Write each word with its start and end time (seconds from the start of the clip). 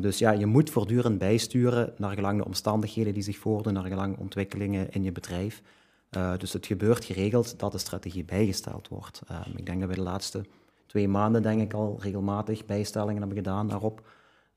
Dus 0.00 0.18
ja, 0.18 0.30
je 0.30 0.46
moet 0.46 0.70
voortdurend 0.70 1.18
bijsturen 1.18 1.92
naar 1.96 2.14
gelang 2.14 2.38
de 2.38 2.44
omstandigheden 2.44 3.14
die 3.14 3.22
zich 3.22 3.38
voordoen, 3.38 3.72
naar 3.72 3.86
gelang 3.86 4.18
ontwikkelingen 4.18 4.90
in 4.90 5.02
je 5.02 5.12
bedrijf. 5.12 5.62
Uh, 6.10 6.36
dus 6.38 6.52
het 6.52 6.66
gebeurt 6.66 7.04
geregeld 7.04 7.58
dat 7.58 7.72
de 7.72 7.78
strategie 7.78 8.24
bijgesteld 8.24 8.88
wordt. 8.88 9.22
Uh, 9.30 9.40
ik 9.56 9.66
denk 9.66 9.80
dat 9.80 9.88
we 9.88 9.94
de 9.94 10.02
laatste 10.02 10.44
twee 10.86 11.08
maanden 11.08 11.42
denk 11.42 11.60
ik 11.60 11.72
al 11.72 11.96
regelmatig 12.00 12.66
bijstellingen 12.66 13.18
hebben 13.18 13.36
gedaan 13.36 13.68
daarop. 13.68 14.08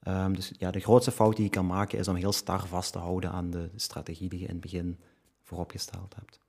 Um, 0.07 0.35
dus 0.35 0.51
ja, 0.57 0.71
de 0.71 0.79
grootste 0.79 1.11
fout 1.11 1.35
die 1.35 1.45
je 1.45 1.51
kan 1.51 1.65
maken 1.65 1.99
is 1.99 2.07
om 2.07 2.15
heel 2.15 2.31
star 2.31 2.67
vast 2.67 2.91
te 2.91 2.99
houden 2.99 3.31
aan 3.31 3.49
de 3.49 3.69
strategie 3.75 4.29
die 4.29 4.39
je 4.39 4.45
in 4.45 4.51
het 4.51 4.61
begin 4.61 4.99
vooropgesteld 5.43 6.15
hebt. 6.15 6.39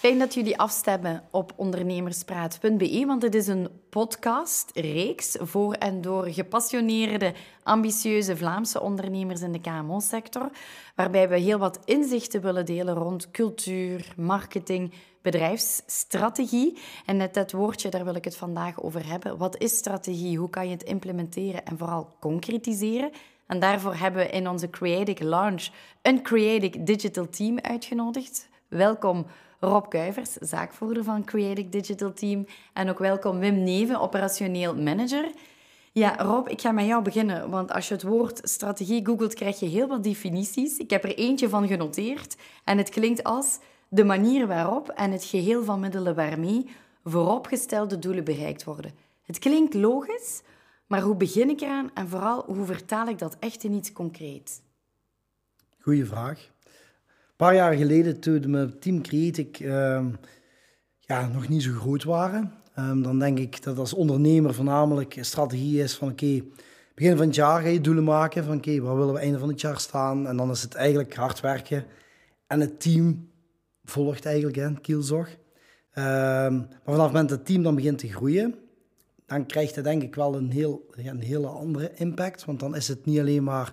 Fijn 0.00 0.18
dat 0.18 0.34
jullie 0.34 0.58
afstemmen 0.58 1.22
op 1.30 1.52
ondernemerspraat.be, 1.56 3.04
want 3.06 3.22
het 3.22 3.34
is 3.34 3.46
een 3.46 3.68
podcastreeks 3.90 5.36
voor 5.40 5.72
en 5.72 6.00
door 6.00 6.26
gepassioneerde, 6.26 7.34
ambitieuze 7.62 8.36
Vlaamse 8.36 8.80
ondernemers 8.80 9.40
in 9.40 9.52
de 9.52 9.60
KMO-sector, 9.60 10.50
waarbij 10.94 11.28
we 11.28 11.38
heel 11.38 11.58
wat 11.58 11.78
inzichten 11.84 12.40
willen 12.40 12.66
delen 12.66 12.94
rond 12.94 13.30
cultuur, 13.30 14.12
marketing, 14.16 14.92
bedrijfsstrategie. 15.22 16.78
En 17.06 17.16
net 17.16 17.34
dat 17.34 17.52
woordje, 17.52 17.88
daar 17.88 18.04
wil 18.04 18.14
ik 18.14 18.24
het 18.24 18.36
vandaag 18.36 18.82
over 18.82 19.06
hebben. 19.06 19.36
Wat 19.36 19.58
is 19.58 19.76
strategie? 19.76 20.38
Hoe 20.38 20.50
kan 20.50 20.66
je 20.66 20.72
het 20.72 20.82
implementeren 20.82 21.64
en 21.64 21.78
vooral 21.78 22.16
concretiseren? 22.20 23.10
En 23.46 23.60
daarvoor 23.60 23.94
hebben 23.94 24.22
we 24.22 24.30
in 24.30 24.48
onze 24.48 24.70
Creative 24.70 25.24
Launch 25.24 25.68
een 26.02 26.22
Creative 26.22 26.82
Digital 26.82 27.28
Team 27.28 27.58
uitgenodigd. 27.58 28.48
Welkom 28.68 29.26
Rob 29.60 29.88
Kuivers, 29.88 30.32
zaakvoerder 30.32 31.04
van 31.04 31.24
Creative 31.24 31.68
Digital 31.68 32.12
Team. 32.12 32.46
En 32.72 32.90
ook 32.90 32.98
welkom 32.98 33.38
Wim 33.38 33.62
Neven, 33.62 34.00
operationeel 34.00 34.76
manager. 34.76 35.30
Ja, 35.92 36.16
Rob, 36.16 36.48
ik 36.48 36.60
ga 36.60 36.72
met 36.72 36.86
jou 36.86 37.02
beginnen, 37.02 37.50
want 37.50 37.72
als 37.72 37.88
je 37.88 37.94
het 37.94 38.02
woord 38.02 38.40
strategie 38.42 39.06
googelt, 39.06 39.34
krijg 39.34 39.60
je 39.60 39.66
heel 39.66 39.88
wat 39.88 40.04
definities. 40.04 40.76
Ik 40.76 40.90
heb 40.90 41.04
er 41.04 41.14
eentje 41.14 41.48
van 41.48 41.66
genoteerd 41.66 42.36
en 42.64 42.78
het 42.78 42.88
klinkt 42.88 43.24
als 43.24 43.58
de 43.88 44.04
manier 44.04 44.46
waarop 44.46 44.88
en 44.88 45.10
het 45.10 45.24
geheel 45.24 45.64
van 45.64 45.80
middelen 45.80 46.14
waarmee 46.14 46.70
vooropgestelde 47.04 47.98
doelen 47.98 48.24
bereikt 48.24 48.64
worden. 48.64 48.92
Het 49.22 49.38
klinkt 49.38 49.74
logisch, 49.74 50.42
maar 50.86 51.00
hoe 51.00 51.16
begin 51.16 51.50
ik 51.50 51.60
eraan 51.60 51.90
en 51.94 52.08
vooral 52.08 52.44
hoe 52.46 52.66
vertaal 52.66 53.06
ik 53.06 53.18
dat 53.18 53.36
echt 53.38 53.64
in 53.64 53.72
iets 53.72 53.92
concreets? 53.92 54.60
Goeie 55.80 56.06
vraag 56.06 56.50
paar 57.40 57.54
jaar 57.54 57.74
geleden, 57.74 58.20
toen 58.20 58.50
mijn 58.50 58.78
team 58.78 59.02
Creatic 59.02 59.60
uh, 59.60 60.06
ja, 60.98 61.28
nog 61.28 61.48
niet 61.48 61.62
zo 61.62 61.72
groot 61.72 62.04
waren, 62.04 62.52
um, 62.78 63.02
dan 63.02 63.18
denk 63.18 63.38
ik 63.38 63.62
dat 63.62 63.78
als 63.78 63.94
ondernemer 63.94 64.54
voornamelijk 64.54 65.16
een 65.16 65.24
strategie 65.24 65.82
is 65.82 65.94
van 65.94 66.10
oké, 66.10 66.42
begin 66.94 67.16
van 67.16 67.26
het 67.26 67.34
jaar 67.34 67.60
ga 67.60 67.68
je 67.68 67.80
doelen 67.80 68.04
maken 68.04 68.44
van 68.44 68.56
oké, 68.56 68.80
waar 68.80 68.96
willen 68.96 69.14
we 69.14 69.20
einde 69.20 69.38
van 69.38 69.48
het 69.48 69.60
jaar 69.60 69.80
staan? 69.80 70.26
En 70.26 70.36
dan 70.36 70.50
is 70.50 70.62
het 70.62 70.74
eigenlijk 70.74 71.14
hard 71.14 71.40
werken. 71.40 71.84
En 72.46 72.60
het 72.60 72.80
team 72.80 73.28
volgt 73.84 74.26
eigenlijk, 74.26 74.56
hè, 74.56 74.72
kielzog. 74.80 75.28
Um, 75.28 75.34
maar 75.94 76.80
vanaf 76.84 77.02
het 77.02 77.12
moment 77.12 77.28
dat 77.28 77.38
het 77.38 77.46
team 77.46 77.62
dan 77.62 77.74
begint 77.74 77.98
te 77.98 78.08
groeien, 78.08 78.54
dan 79.26 79.46
krijgt 79.46 79.74
het 79.74 79.84
denk 79.84 80.02
ik 80.02 80.14
wel 80.14 80.34
een, 80.34 80.50
heel, 80.50 80.86
een 80.90 81.20
hele 81.20 81.46
andere 81.46 81.90
impact. 81.94 82.44
Want 82.44 82.60
dan 82.60 82.76
is 82.76 82.88
het 82.88 83.04
niet 83.04 83.18
alleen 83.18 83.44
maar 83.44 83.72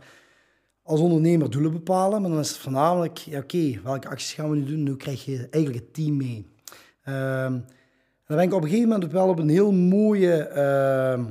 als 0.88 1.00
ondernemer 1.00 1.50
doelen 1.50 1.72
bepalen, 1.72 2.22
maar 2.22 2.30
dan 2.32 2.40
is 2.40 2.50
het 2.50 2.58
voornamelijk, 2.58 3.18
ja, 3.18 3.40
oké, 3.40 3.80
welke 3.84 4.08
acties 4.08 4.34
gaan 4.34 4.50
we 4.50 4.56
nu 4.56 4.66
doen? 4.66 4.84
Nu 4.84 4.96
krijg 4.96 5.26
je 5.26 5.48
eigenlijk 5.50 5.86
het 5.86 5.94
team 5.94 6.18
mee. 6.18 6.46
En 7.04 7.66
dan 8.28 8.38
ben 8.38 8.46
ik 8.46 8.54
op 8.54 8.62
een 8.62 8.70
gegeven 8.70 8.90
moment 8.90 9.12
wel 9.12 9.30
op 9.30 9.40
een 9.40 9.50
heel 9.50 9.72
mooie 9.72 10.52
uh, 10.56 11.26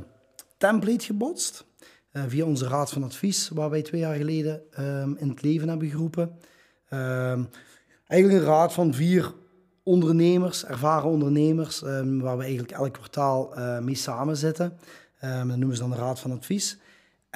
template 0.57 1.05
gebotst. 1.05 1.65
Uh, 2.12 2.23
via 2.29 2.45
onze 2.45 2.69
raad 2.69 2.91
van 2.91 3.03
advies, 3.03 3.49
waar 3.49 3.71
wij 3.71 3.83
twee 3.83 4.01
jaar 4.01 4.17
geleden 4.17 4.62
um, 4.79 5.17
in 5.19 5.29
het 5.29 5.43
leven 5.43 5.69
hebben 5.69 5.89
geroepen. 5.89 6.39
eigenlijk 8.06 8.43
een 8.43 8.50
raad 8.50 8.73
van 8.73 8.94
vier 8.94 9.33
ondernemers, 9.83 10.65
ervaren 10.65 11.11
ondernemers, 11.11 11.81
waar 12.21 12.37
we 12.37 12.43
eigenlijk 12.43 12.73
elk 12.73 12.93
kwartaal 12.93 13.59
uh, 13.59 13.78
mee 13.78 13.94
samen 13.94 14.37
zitten. 14.37 14.78
dat 15.21 15.44
noemen 15.44 15.77
ze 15.77 15.83
dan 15.83 15.91
de 15.91 15.97
raad 15.97 16.21
van 16.21 16.33
advies. 16.33 16.78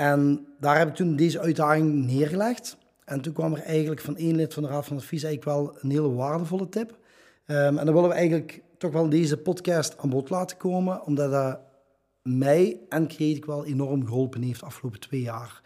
En 0.00 0.46
daar 0.60 0.78
heb 0.78 0.88
ik 0.88 0.94
toen 0.94 1.16
deze 1.16 1.40
uitdaging 1.40 2.06
neergelegd. 2.06 2.76
En 3.04 3.20
toen 3.20 3.32
kwam 3.32 3.54
er 3.54 3.62
eigenlijk 3.62 4.00
van 4.00 4.16
één 4.16 4.36
lid 4.36 4.54
van 4.54 4.62
de 4.62 4.68
Raad 4.68 4.86
van 4.86 4.96
Advies 4.96 5.22
eigenlijk 5.22 5.56
wel 5.56 5.76
een 5.80 5.90
hele 5.90 6.12
waardevolle 6.12 6.68
tip. 6.68 6.90
Um, 6.90 7.78
en 7.78 7.84
dan 7.84 7.94
willen 7.94 8.08
we 8.08 8.14
eigenlijk 8.14 8.62
toch 8.78 8.92
wel 8.92 9.08
deze 9.08 9.36
podcast 9.36 9.98
aan 9.98 10.10
bod 10.10 10.30
laten 10.30 10.56
komen, 10.56 11.04
omdat 11.04 11.30
dat 11.30 11.60
mij 12.22 12.80
en 12.88 13.08
Creative 13.08 13.46
wel 13.46 13.66
enorm 13.66 14.06
geholpen 14.06 14.42
heeft 14.42 14.60
de 14.60 14.66
afgelopen 14.66 15.00
twee 15.00 15.20
jaar. 15.20 15.62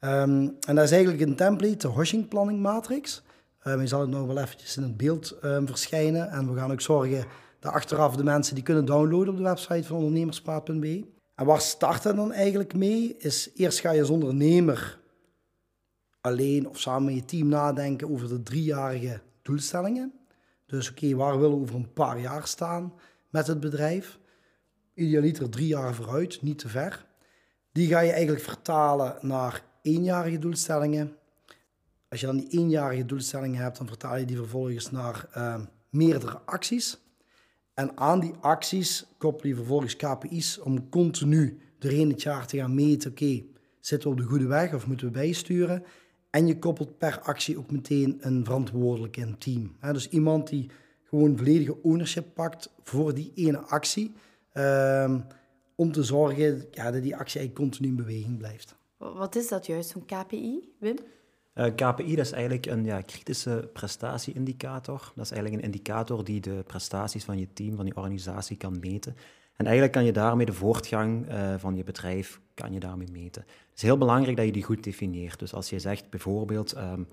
Um, 0.00 0.56
en 0.66 0.74
dat 0.74 0.84
is 0.84 0.90
eigenlijk 0.90 1.22
een 1.22 1.36
template, 1.36 1.76
de 1.76 1.88
Hoshing 1.88 2.28
Planning 2.28 2.60
Matrix. 2.60 3.22
Um, 3.66 3.80
je 3.80 3.86
zal 3.86 4.00
het 4.00 4.10
nog 4.10 4.26
wel 4.26 4.38
eventjes 4.38 4.76
in 4.76 4.82
het 4.82 4.96
beeld 4.96 5.36
verschijnen. 5.40 6.30
En 6.30 6.52
we 6.52 6.58
gaan 6.58 6.72
ook 6.72 6.80
zorgen 6.80 7.24
dat 7.60 7.72
achteraf 7.72 8.16
de 8.16 8.24
mensen 8.24 8.54
die 8.54 8.64
kunnen 8.64 8.84
downloaden 8.84 9.28
op 9.28 9.36
de 9.36 9.42
website 9.42 9.84
van 9.84 9.96
ondernemerspraat.be. 9.96 11.04
En 11.34 11.46
waar 11.46 11.60
start 11.60 12.02
dat 12.02 12.16
dan 12.16 12.32
eigenlijk 12.32 12.74
mee? 12.74 13.16
Is 13.16 13.50
eerst 13.54 13.80
ga 13.80 13.90
je 13.90 14.00
als 14.00 14.10
ondernemer 14.10 15.02
alleen 16.20 16.68
of 16.68 16.80
samen 16.80 17.04
met 17.04 17.14
je 17.14 17.24
team 17.24 17.48
nadenken 17.48 18.10
over 18.10 18.28
de 18.28 18.42
driejarige 18.42 19.20
doelstellingen. 19.42 20.12
Dus 20.66 20.90
oké, 20.90 21.14
waar 21.14 21.40
willen 21.40 21.56
we 21.56 21.62
over 21.62 21.74
een 21.74 21.92
paar 21.92 22.20
jaar 22.20 22.46
staan 22.46 22.92
met 23.30 23.46
het 23.46 23.60
bedrijf? 23.60 24.18
Idealiter 24.94 25.50
drie 25.50 25.66
jaar 25.66 25.94
vooruit, 25.94 26.42
niet 26.42 26.58
te 26.58 26.68
ver. 26.68 27.06
Die 27.72 27.88
ga 27.88 28.00
je 28.00 28.12
eigenlijk 28.12 28.44
vertalen 28.44 29.16
naar 29.20 29.64
eenjarige 29.82 30.38
doelstellingen. 30.38 31.16
Als 32.08 32.20
je 32.20 32.26
dan 32.26 32.36
die 32.36 32.48
eenjarige 32.48 33.04
doelstellingen 33.04 33.62
hebt, 33.62 33.78
dan 33.78 33.86
vertaal 33.86 34.16
je 34.16 34.24
die 34.24 34.36
vervolgens 34.36 34.90
naar 34.90 35.28
uh, 35.36 35.60
meerdere 35.90 36.38
acties. 36.44 36.98
En 37.74 37.96
aan 37.96 38.20
die 38.20 38.34
acties 38.40 39.06
koppel 39.18 39.48
je 39.48 39.54
vervolgens 39.54 39.96
KPI's 39.96 40.60
om 40.62 40.88
continu 40.88 41.58
doorheen 41.78 42.10
het 42.10 42.22
jaar 42.22 42.46
te 42.46 42.56
gaan 42.56 42.74
meten, 42.74 43.10
oké, 43.10 43.42
zitten 43.80 44.08
we 44.08 44.14
op 44.14 44.20
de 44.20 44.28
goede 44.28 44.46
weg 44.46 44.74
of 44.74 44.86
moeten 44.86 45.06
we 45.06 45.12
bijsturen? 45.12 45.84
En 46.30 46.46
je 46.46 46.58
koppelt 46.58 46.98
per 46.98 47.20
actie 47.20 47.58
ook 47.58 47.70
meteen 47.70 48.16
een 48.20 48.44
verantwoordelijke 48.44 49.20
in 49.20 49.26
het 49.26 49.40
team. 49.40 49.76
Dus 49.92 50.08
iemand 50.08 50.48
die 50.48 50.70
gewoon 51.02 51.36
volledige 51.36 51.82
ownership 51.82 52.26
pakt 52.34 52.70
voor 52.82 53.14
die 53.14 53.32
ene 53.34 53.58
actie, 53.58 54.12
um, 54.52 55.24
om 55.74 55.92
te 55.92 56.02
zorgen 56.02 56.64
ja, 56.70 56.90
dat 56.90 57.02
die 57.02 57.16
actie 57.16 57.52
continu 57.52 57.88
in 57.88 57.96
beweging 57.96 58.38
blijft. 58.38 58.74
Wat 58.96 59.36
is 59.36 59.48
dat 59.48 59.66
juist, 59.66 59.90
zo'n 59.90 60.04
KPI, 60.04 60.74
Wim? 60.78 60.96
Eh, 61.54 61.74
KPI 61.74 62.16
is 62.16 62.32
eigenlijk 62.32 62.66
een 62.66 62.84
ja, 62.84 63.00
kritische 63.00 63.70
prestatieindicator. 63.72 65.12
Dat 65.14 65.24
is 65.24 65.30
eigenlijk 65.30 65.62
een 65.62 65.72
indicator 65.72 66.24
die 66.24 66.40
de 66.40 66.64
prestaties 66.66 67.24
van 67.24 67.38
je 67.38 67.52
team, 67.52 67.76
van 67.76 67.86
je 67.86 67.96
organisatie 67.96 68.56
kan 68.56 68.78
meten. 68.80 69.16
En 69.56 69.64
eigenlijk 69.64 69.94
kan 69.94 70.04
je 70.04 70.12
daarmee 70.12 70.46
de 70.46 70.52
voortgang 70.52 71.28
uh, 71.28 71.54
van 71.58 71.76
je 71.76 71.84
bedrijf 71.84 72.40
kan 72.54 72.72
je 72.72 72.80
daarmee 72.80 73.08
meten. 73.12 73.42
Het 73.42 73.76
is 73.76 73.82
heel 73.82 73.98
belangrijk 73.98 74.36
dat 74.36 74.46
je 74.46 74.52
die 74.52 74.62
goed 74.62 74.84
definieert. 74.84 75.38
Dus 75.38 75.54
als 75.54 75.70
je 75.70 75.78
zegt 75.78 76.10
bijvoorbeeld, 76.10 76.76
um, 76.76 77.06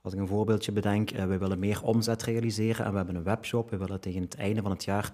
als 0.00 0.12
ik 0.12 0.18
een 0.18 0.26
voorbeeldje 0.26 0.72
bedenk, 0.72 1.12
uh, 1.12 1.24
we 1.24 1.38
willen 1.38 1.58
meer 1.58 1.82
omzet 1.82 2.22
realiseren 2.22 2.84
en 2.84 2.90
we 2.90 2.96
hebben 2.96 3.16
een 3.16 3.22
webshop, 3.22 3.70
we 3.70 3.76
willen 3.76 4.00
tegen 4.00 4.20
het 4.20 4.36
einde 4.36 4.62
van 4.62 4.70
het 4.70 4.84
jaar 4.84 5.12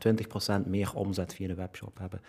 20% 0.63 0.67
meer 0.67 0.95
omzet 0.95 1.35
via 1.35 1.47
de 1.47 1.55
webshop 1.55 1.99
hebben. 1.99 2.21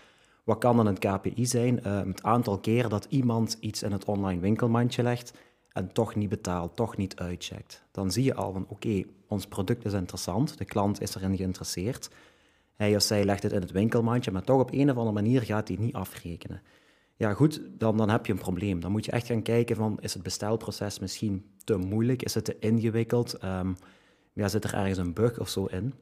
Wat 0.43 0.57
kan 0.57 0.75
dan 0.75 0.87
een 0.87 0.99
KPI 0.99 1.45
zijn? 1.45 1.79
Uh, 1.85 1.99
het 1.99 2.23
aantal 2.23 2.59
keer 2.59 2.89
dat 2.89 3.07
iemand 3.09 3.57
iets 3.59 3.83
in 3.83 3.91
het 3.91 4.05
online 4.05 4.41
winkelmandje 4.41 5.03
legt 5.03 5.33
en 5.75 5.93
toch 5.93 6.15
niet 6.15 6.29
betaalt, 6.29 6.75
toch 6.75 6.97
niet 6.97 7.15
uitcheckt, 7.15 7.83
dan 7.91 8.11
zie 8.11 8.23
je 8.23 8.35
al 8.35 8.51
van 8.51 8.65
oké, 8.67 9.03
ons 9.27 9.47
product 9.47 9.85
is 9.85 9.93
interessant, 9.93 10.57
de 10.57 10.65
klant 10.65 11.01
is 11.01 11.15
erin 11.15 11.37
geïnteresseerd. 11.37 12.09
Hij 12.75 12.95
of 12.95 13.01
zij 13.01 13.25
legt 13.25 13.43
het 13.43 13.51
in 13.51 13.61
het 13.61 13.71
winkelmandje, 13.71 14.31
maar 14.31 14.43
toch 14.43 14.59
op 14.59 14.71
een 14.71 14.89
of 14.89 14.97
andere 14.97 15.15
manier 15.15 15.41
gaat 15.41 15.67
hij 15.67 15.77
niet 15.77 15.93
afrekenen. 15.93 16.61
Ja 17.15 17.33
goed, 17.33 17.61
dan, 17.77 17.97
dan 17.97 18.09
heb 18.09 18.25
je 18.25 18.31
een 18.31 18.39
probleem. 18.39 18.79
Dan 18.79 18.91
moet 18.91 19.05
je 19.05 19.11
echt 19.11 19.27
gaan 19.27 19.41
kijken 19.41 19.75
van, 19.75 19.97
is 19.99 20.13
het 20.13 20.23
bestelproces 20.23 20.99
misschien 20.99 21.45
te 21.63 21.77
moeilijk? 21.77 22.23
Is 22.23 22.33
het 22.33 22.45
te 22.45 22.59
ingewikkeld? 22.59 23.43
Um, 23.43 23.75
ja, 24.33 24.47
zit 24.47 24.63
er 24.63 24.73
ergens 24.73 24.97
een 24.97 25.13
bug 25.13 25.39
of 25.39 25.49
zo 25.49 25.65
in? 25.65 25.93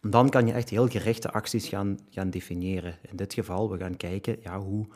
Dan 0.00 0.28
kan 0.28 0.46
je 0.46 0.52
echt 0.52 0.70
heel 0.70 0.88
gerichte 0.88 1.30
acties 1.30 1.68
gaan, 1.68 1.98
gaan 2.10 2.30
definiëren. 2.30 2.98
In 3.10 3.16
dit 3.16 3.34
geval, 3.34 3.70
we 3.70 3.78
gaan 3.78 3.96
kijken, 3.96 4.36
ja, 4.42 4.60
hoe 4.60 4.86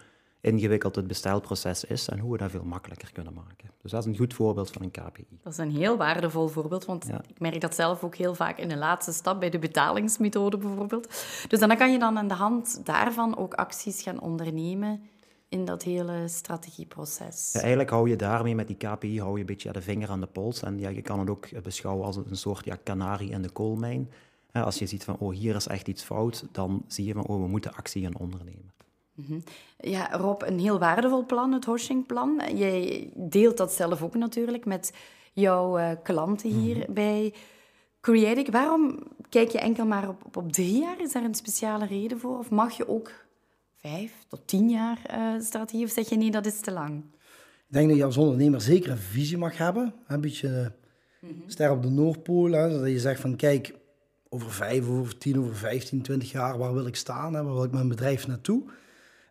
ingewikkeld 0.41 0.97
het 0.97 1.07
bestelproces 1.07 1.85
is 1.85 2.09
en 2.09 2.19
hoe 2.19 2.33
we 2.33 2.39
dat 2.39 2.51
veel 2.51 2.65
makkelijker 2.65 3.13
kunnen 3.13 3.35
maken. 3.35 3.71
Dus 3.83 3.91
dat 3.91 4.01
is 4.01 4.07
een 4.07 4.17
goed 4.17 4.35
voorbeeld 4.35 4.71
van 4.71 4.83
een 4.83 4.91
KPI. 4.91 5.27
Dat 5.43 5.53
is 5.53 5.59
een 5.59 5.71
heel 5.71 5.97
waardevol 5.97 6.49
voorbeeld, 6.49 6.85
want 6.85 7.09
ik 7.09 7.41
merk 7.41 7.61
dat 7.61 7.75
zelf 7.75 8.05
ook 8.05 8.15
heel 8.15 8.35
vaak 8.35 8.59
in 8.59 8.69
de 8.69 8.77
laatste 8.77 9.13
stap 9.13 9.41
bij 9.41 9.51
de 9.51 9.59
betalingsmethode 9.59 10.57
bijvoorbeeld. 10.57 11.07
Dus 11.49 11.59
dan 11.59 11.77
kan 11.77 11.93
je 11.93 11.99
dan 11.99 12.19
aan 12.19 12.29
de 12.29 12.35
hand 12.35 12.81
daarvan 12.85 13.37
ook 13.37 13.55
acties 13.55 14.03
gaan 14.03 14.21
ondernemen 14.21 15.03
in 15.49 15.65
dat 15.65 15.83
hele 15.83 16.29
strategieproces. 16.29 17.51
Ja, 17.53 17.61
eigenlijk 17.61 17.91
hou 17.91 18.09
je 18.09 18.17
daarmee 18.17 18.55
met 18.55 18.67
die 18.67 18.77
KPI 18.77 19.21
hou 19.21 19.35
je 19.35 19.41
een 19.41 19.47
beetje 19.47 19.73
de 19.73 19.83
vinger 19.83 20.09
aan 20.09 20.21
de 20.21 20.27
pols 20.27 20.63
en 20.63 20.79
ja, 20.79 20.89
je 20.89 21.03
kan 21.03 21.19
het 21.19 21.31
ook 21.31 21.63
beschouwen 21.63 22.07
als 22.07 22.17
een 22.17 22.37
soort 22.37 22.65
ja, 22.65 22.77
kanarie 22.83 23.31
in 23.31 23.43
de 23.43 23.51
koolmijn. 23.51 24.11
Als 24.53 24.79
je 24.79 24.87
ziet 24.87 25.05
van, 25.05 25.17
oh, 25.19 25.35
hier 25.35 25.57
is 25.57 25.67
echt 25.67 25.89
iets 25.89 26.03
fout, 26.03 26.45
dan 26.53 26.85
zie 26.87 27.07
je 27.07 27.13
van, 27.13 27.27
oh, 27.27 27.43
we 27.43 27.49
moeten 27.49 27.75
actie 27.75 28.03
gaan 28.03 28.17
ondernemen. 28.17 28.73
Mhm. 29.15 29.39
Ja, 29.79 30.17
Rob, 30.17 30.43
een 30.43 30.59
heel 30.59 30.79
waardevol 30.79 31.27
plan, 31.27 31.53
het 31.53 31.65
Hoshing-plan. 31.65 32.41
Jij 32.55 33.11
deelt 33.15 33.57
dat 33.57 33.73
zelf 33.73 34.03
ook 34.03 34.15
natuurlijk 34.15 34.65
met 34.65 34.93
jouw 35.33 35.79
uh, 35.79 35.91
klanten 36.03 36.51
hier 36.51 36.77
mhm. 36.77 36.93
bij 36.93 37.35
Creatic. 38.01 38.51
Waarom 38.51 38.99
kijk 39.29 39.51
je 39.51 39.59
enkel 39.59 39.87
maar 39.87 40.09
op, 40.09 40.25
op, 40.25 40.37
op, 40.37 40.53
drie 40.53 40.79
jaar? 40.79 41.01
Is 41.01 41.13
daar 41.13 41.25
een 41.25 41.35
speciale 41.35 41.87
reden 41.87 42.19
voor? 42.19 42.39
Of 42.39 42.51
mag 42.51 42.77
je 42.77 42.89
ook 42.89 43.11
vijf 43.75 44.13
tot 44.29 44.41
tien 44.45 44.71
jaar 44.71 44.99
uh, 45.11 45.41
strategie? 45.41 45.85
Of 45.85 45.91
zeg 45.91 46.09
je 46.09 46.17
nee, 46.17 46.31
dat 46.31 46.47
is 46.47 46.61
te 46.61 46.73
lang? 46.73 47.05
Ik 47.71 47.77
denk 47.77 47.89
dat 47.89 47.97
je 47.97 48.05
als 48.05 48.17
ondernemer 48.17 48.61
zeker 48.61 48.91
een 48.91 48.99
visie 48.99 49.39
mag 49.39 49.57
hebben. 49.57 49.95
Een 50.07 50.21
beetje 50.21 50.73
mm 51.21 51.43
ster 51.47 51.71
op 51.71 51.83
de 51.83 51.89
Noordpool. 51.91 52.51
Hè, 52.51 52.69
dat 52.69 52.89
je 52.89 52.99
zegt 52.99 53.21
van 53.21 53.37
kijk, 53.37 53.75
over 54.29 54.51
vijf, 54.51 54.89
over 54.89 55.19
tien, 55.19 55.39
over 55.39 55.57
vijftien, 55.57 56.03
twintig 56.03 56.31
jaar, 56.31 56.59
waar 56.59 56.75
wil 56.75 56.87
ik 56.87 56.97
staan? 56.97 57.35
Hè? 57.35 57.43
Waar 57.43 57.55
wil 57.55 57.65
ik 57.65 57.73
mijn 57.73 57.89
bedrijf 57.89 58.27
naartoe? 58.27 58.63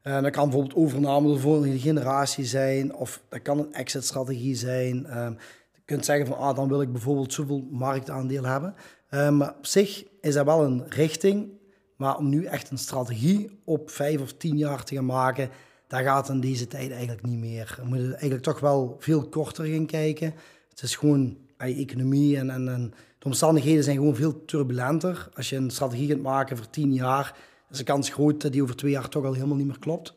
Uh, 0.09 0.21
dat 0.21 0.31
kan 0.31 0.43
bijvoorbeeld 0.43 0.75
overname 0.75 1.33
de 1.33 1.39
volgende 1.39 1.79
generatie 1.79 2.45
zijn, 2.45 2.95
of 2.95 3.21
dat 3.27 3.41
kan 3.41 3.59
een 3.59 3.73
exit-strategie 3.73 4.55
zijn. 4.55 5.05
Uh, 5.07 5.27
je 5.73 5.81
kunt 5.85 6.05
zeggen 6.05 6.27
van, 6.27 6.37
ah, 6.37 6.55
dan 6.55 6.67
wil 6.67 6.81
ik 6.81 6.91
bijvoorbeeld 6.91 7.33
zoveel 7.33 7.67
marktaandeel 7.71 8.43
hebben. 8.43 8.75
Uh, 9.11 9.29
maar 9.29 9.53
op 9.57 9.65
zich 9.65 10.03
is 10.21 10.33
dat 10.33 10.45
wel 10.45 10.63
een 10.63 10.83
richting, 10.87 11.49
maar 11.97 12.17
om 12.17 12.29
nu 12.29 12.45
echt 12.45 12.71
een 12.71 12.77
strategie 12.77 13.59
op 13.65 13.89
vijf 13.89 14.21
of 14.21 14.33
tien 14.33 14.57
jaar 14.57 14.83
te 14.83 14.95
gaan 14.95 15.05
maken, 15.05 15.49
dat 15.87 16.01
gaat 16.01 16.29
in 16.29 16.39
deze 16.39 16.67
tijd 16.67 16.91
eigenlijk 16.91 17.25
niet 17.25 17.39
meer. 17.39 17.77
We 17.81 17.87
moeten 17.87 18.09
eigenlijk 18.09 18.43
toch 18.43 18.59
wel 18.59 18.95
veel 18.99 19.29
korter 19.29 19.65
gaan 19.65 19.85
kijken. 19.85 20.33
Het 20.69 20.81
is 20.81 20.95
gewoon 20.95 21.37
economie 21.57 22.37
en, 22.37 22.49
en, 22.49 22.69
en, 22.69 22.93
de 23.19 23.25
omstandigheden 23.25 23.83
zijn 23.83 23.97
gewoon 23.97 24.15
veel 24.15 24.45
turbulenter. 24.45 25.29
Als 25.33 25.49
je 25.49 25.55
een 25.55 25.71
strategie 25.71 26.07
gaat 26.07 26.21
maken 26.21 26.57
voor 26.57 26.69
tien 26.69 26.93
jaar, 26.93 27.35
is 27.69 27.77
de 27.77 27.83
kans 27.83 28.09
groot 28.09 28.41
dat 28.41 28.51
die 28.51 28.61
over 28.63 28.75
twee 28.75 28.91
jaar 28.91 29.09
toch 29.09 29.25
al 29.25 29.33
helemaal 29.33 29.57
niet 29.57 29.67
meer 29.67 29.79
klopt. 29.79 30.13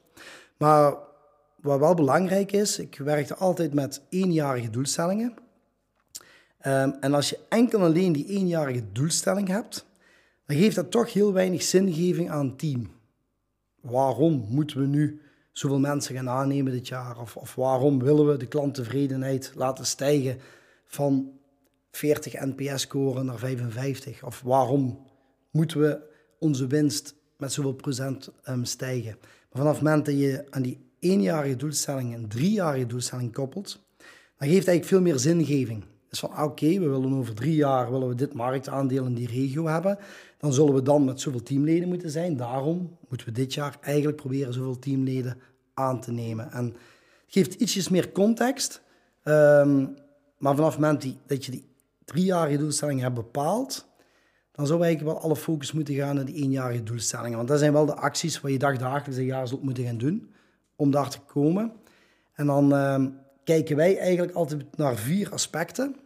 Maar 0.56 0.94
wat 1.60 1.78
wel 1.78 1.94
belangrijk 1.94 2.52
is, 2.52 2.78
ik 2.78 2.98
werkte 2.98 3.34
altijd 3.34 3.74
met 3.74 4.02
eenjarige 4.08 4.70
doelstellingen. 4.70 5.34
Ehm, 6.58 6.90
en 7.00 7.14
als 7.14 7.28
je 7.30 7.38
enkel 7.48 7.78
en 7.78 7.84
alleen 7.84 8.12
die 8.12 8.26
eenjarige 8.26 8.92
doelstelling 8.92 9.48
hebt, 9.48 9.86
dan 10.46 10.56
geeft 10.56 10.76
dat 10.76 10.90
toch 10.90 11.12
heel 11.12 11.32
weinig 11.32 11.62
zingeving 11.62 12.30
aan 12.30 12.46
het 12.46 12.58
team. 12.58 12.90
Waarom 13.80 14.46
moeten 14.48 14.80
we 14.80 14.86
nu 14.86 15.20
zoveel 15.52 15.78
mensen 15.78 16.14
gaan 16.14 16.28
aannemen 16.28 16.72
dit 16.72 16.88
jaar? 16.88 17.20
Of, 17.20 17.36
of 17.36 17.54
waarom 17.54 18.02
willen 18.02 18.26
we 18.26 18.36
de 18.36 18.46
klanttevredenheid 18.46 19.52
laten 19.54 19.86
stijgen 19.86 20.38
van 20.86 21.30
40 21.90 22.32
NPS-score 22.40 23.22
naar 23.22 23.38
55? 23.38 24.24
Of 24.24 24.40
waarom 24.40 25.06
moeten 25.50 25.80
we 25.80 26.00
onze 26.38 26.66
winst 26.66 27.14
met 27.42 27.52
zoveel 27.52 27.74
procent 27.74 28.30
um, 28.48 28.64
stijgen? 28.64 29.16
Maar 29.20 29.62
vanaf 29.62 29.74
het 29.74 29.82
moment 29.82 30.06
dat 30.06 30.18
je 30.18 30.44
aan 30.50 30.62
die 30.62 30.78
eenjarige 30.98 31.56
doelstelling 31.56 32.14
een 32.14 32.28
driejarige 32.28 32.86
doelstelling 32.86 33.32
koppelt, 33.32 33.80
dan 34.38 34.48
geeft 34.48 34.68
eigenlijk 34.68 34.84
veel 34.84 35.00
meer 35.00 35.18
zingeving. 35.18 35.84
Dus 36.08 36.18
van 36.18 36.30
ah, 36.30 36.44
oké, 36.44 36.66
we 36.66 36.88
willen 36.88 37.14
over 37.14 37.34
drie 37.34 37.54
jaar 37.54 37.90
willen 37.90 38.08
we 38.08 38.14
dit 38.14 38.32
marktaandeel 38.32 39.04
in 39.04 39.14
die 39.14 39.26
regio 39.26 39.66
hebben. 39.66 39.98
Dan 40.38 40.52
zullen 40.52 40.74
we 40.74 40.82
dan 40.82 41.04
met 41.04 41.20
zoveel 41.20 41.42
teamleden 41.42 41.88
moeten 41.88 42.10
zijn. 42.10 42.36
Daarom 42.36 42.96
moeten 43.08 43.26
we 43.26 43.32
dit 43.32 43.54
jaar 43.54 43.78
eigenlijk 43.80 44.16
proberen 44.16 44.52
zoveel 44.52 44.78
teamleden 44.78 45.38
aan 45.74 46.00
te 46.00 46.12
nemen. 46.12 46.52
En 46.52 46.64
het 46.64 46.74
geeft 47.26 47.54
ietsjes 47.54 47.88
meer 47.88 48.12
context. 48.12 48.82
Um, 49.24 49.94
maar 50.38 50.54
vanaf 50.54 50.70
het 50.70 50.80
moment 50.80 51.02
die, 51.02 51.16
dat 51.26 51.44
je 51.44 51.50
die 51.50 51.64
driejarige 52.04 52.58
doelstellingen 52.58 53.02
hebt 53.02 53.14
bepaald, 53.14 53.86
dan 54.52 54.66
zou 54.66 54.82
eigenlijk 54.82 55.14
wel 55.14 55.24
alle 55.24 55.36
focus 55.36 55.72
moeten 55.72 55.94
gaan 55.94 56.14
naar 56.14 56.24
die 56.24 56.34
eenjarige 56.34 56.82
doelstellingen. 56.82 57.36
Want 57.36 57.48
dat 57.48 57.58
zijn 57.58 57.72
wel 57.72 57.86
de 57.86 57.94
acties 57.94 58.40
waar 58.40 58.50
je 58.50 58.58
dagdagelijks 58.58 59.16
een 59.16 59.24
jaar 59.24 59.48
zult 59.48 59.62
moeten 59.62 59.84
gaan 59.84 59.98
doen 59.98 60.32
om 60.76 60.90
daar 60.90 61.10
te 61.10 61.20
komen. 61.20 61.72
En 62.32 62.46
dan 62.46 62.74
uh, 62.74 63.04
kijken 63.44 63.76
wij 63.76 63.98
eigenlijk 63.98 64.36
altijd 64.36 64.76
naar 64.76 64.96
vier 64.96 65.30
aspecten 65.30 65.96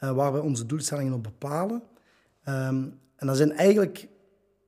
uh, 0.00 0.10
waar 0.10 0.32
we 0.32 0.42
onze 0.42 0.66
doelstellingen 0.66 1.12
op 1.12 1.22
bepalen. 1.22 1.82
Um, 2.48 3.00
en 3.16 3.26
dat 3.26 3.36
zijn 3.36 3.52
eigenlijk, 3.52 4.08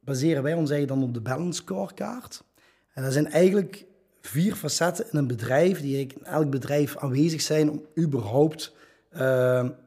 baseren 0.01 0.43
wij 0.43 0.55
ons 0.55 0.71
eigenlijk 0.71 1.01
dan 1.01 1.09
op 1.09 1.15
de 1.15 1.31
balance 1.31 1.63
scorekaart. 1.63 2.45
En 2.93 3.03
dat 3.03 3.13
zijn 3.13 3.31
eigenlijk 3.31 3.87
vier 4.21 4.55
facetten 4.55 5.07
in 5.11 5.19
een 5.19 5.27
bedrijf 5.27 5.81
die 5.81 5.99
in 5.99 6.25
elk 6.25 6.51
bedrijf 6.51 6.97
aanwezig 6.97 7.41
zijn 7.41 7.71
om 7.71 7.85
überhaupt 7.99 8.75
uh, 9.13 9.21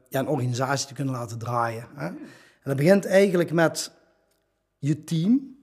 ja, 0.08 0.20
een 0.20 0.28
organisatie 0.28 0.86
te 0.86 0.94
kunnen 0.94 1.14
laten 1.14 1.38
draaien. 1.38 1.86
Hè? 1.94 2.10
Dat 2.64 2.76
begint 2.76 3.06
eigenlijk 3.06 3.52
met 3.52 3.90
je 4.78 5.04
team. 5.04 5.56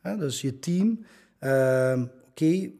Hè? 0.00 0.16
Dus 0.16 0.40
je 0.40 0.58
team. 0.58 1.04
Uh, 1.40 2.02
Oké, 2.30 2.70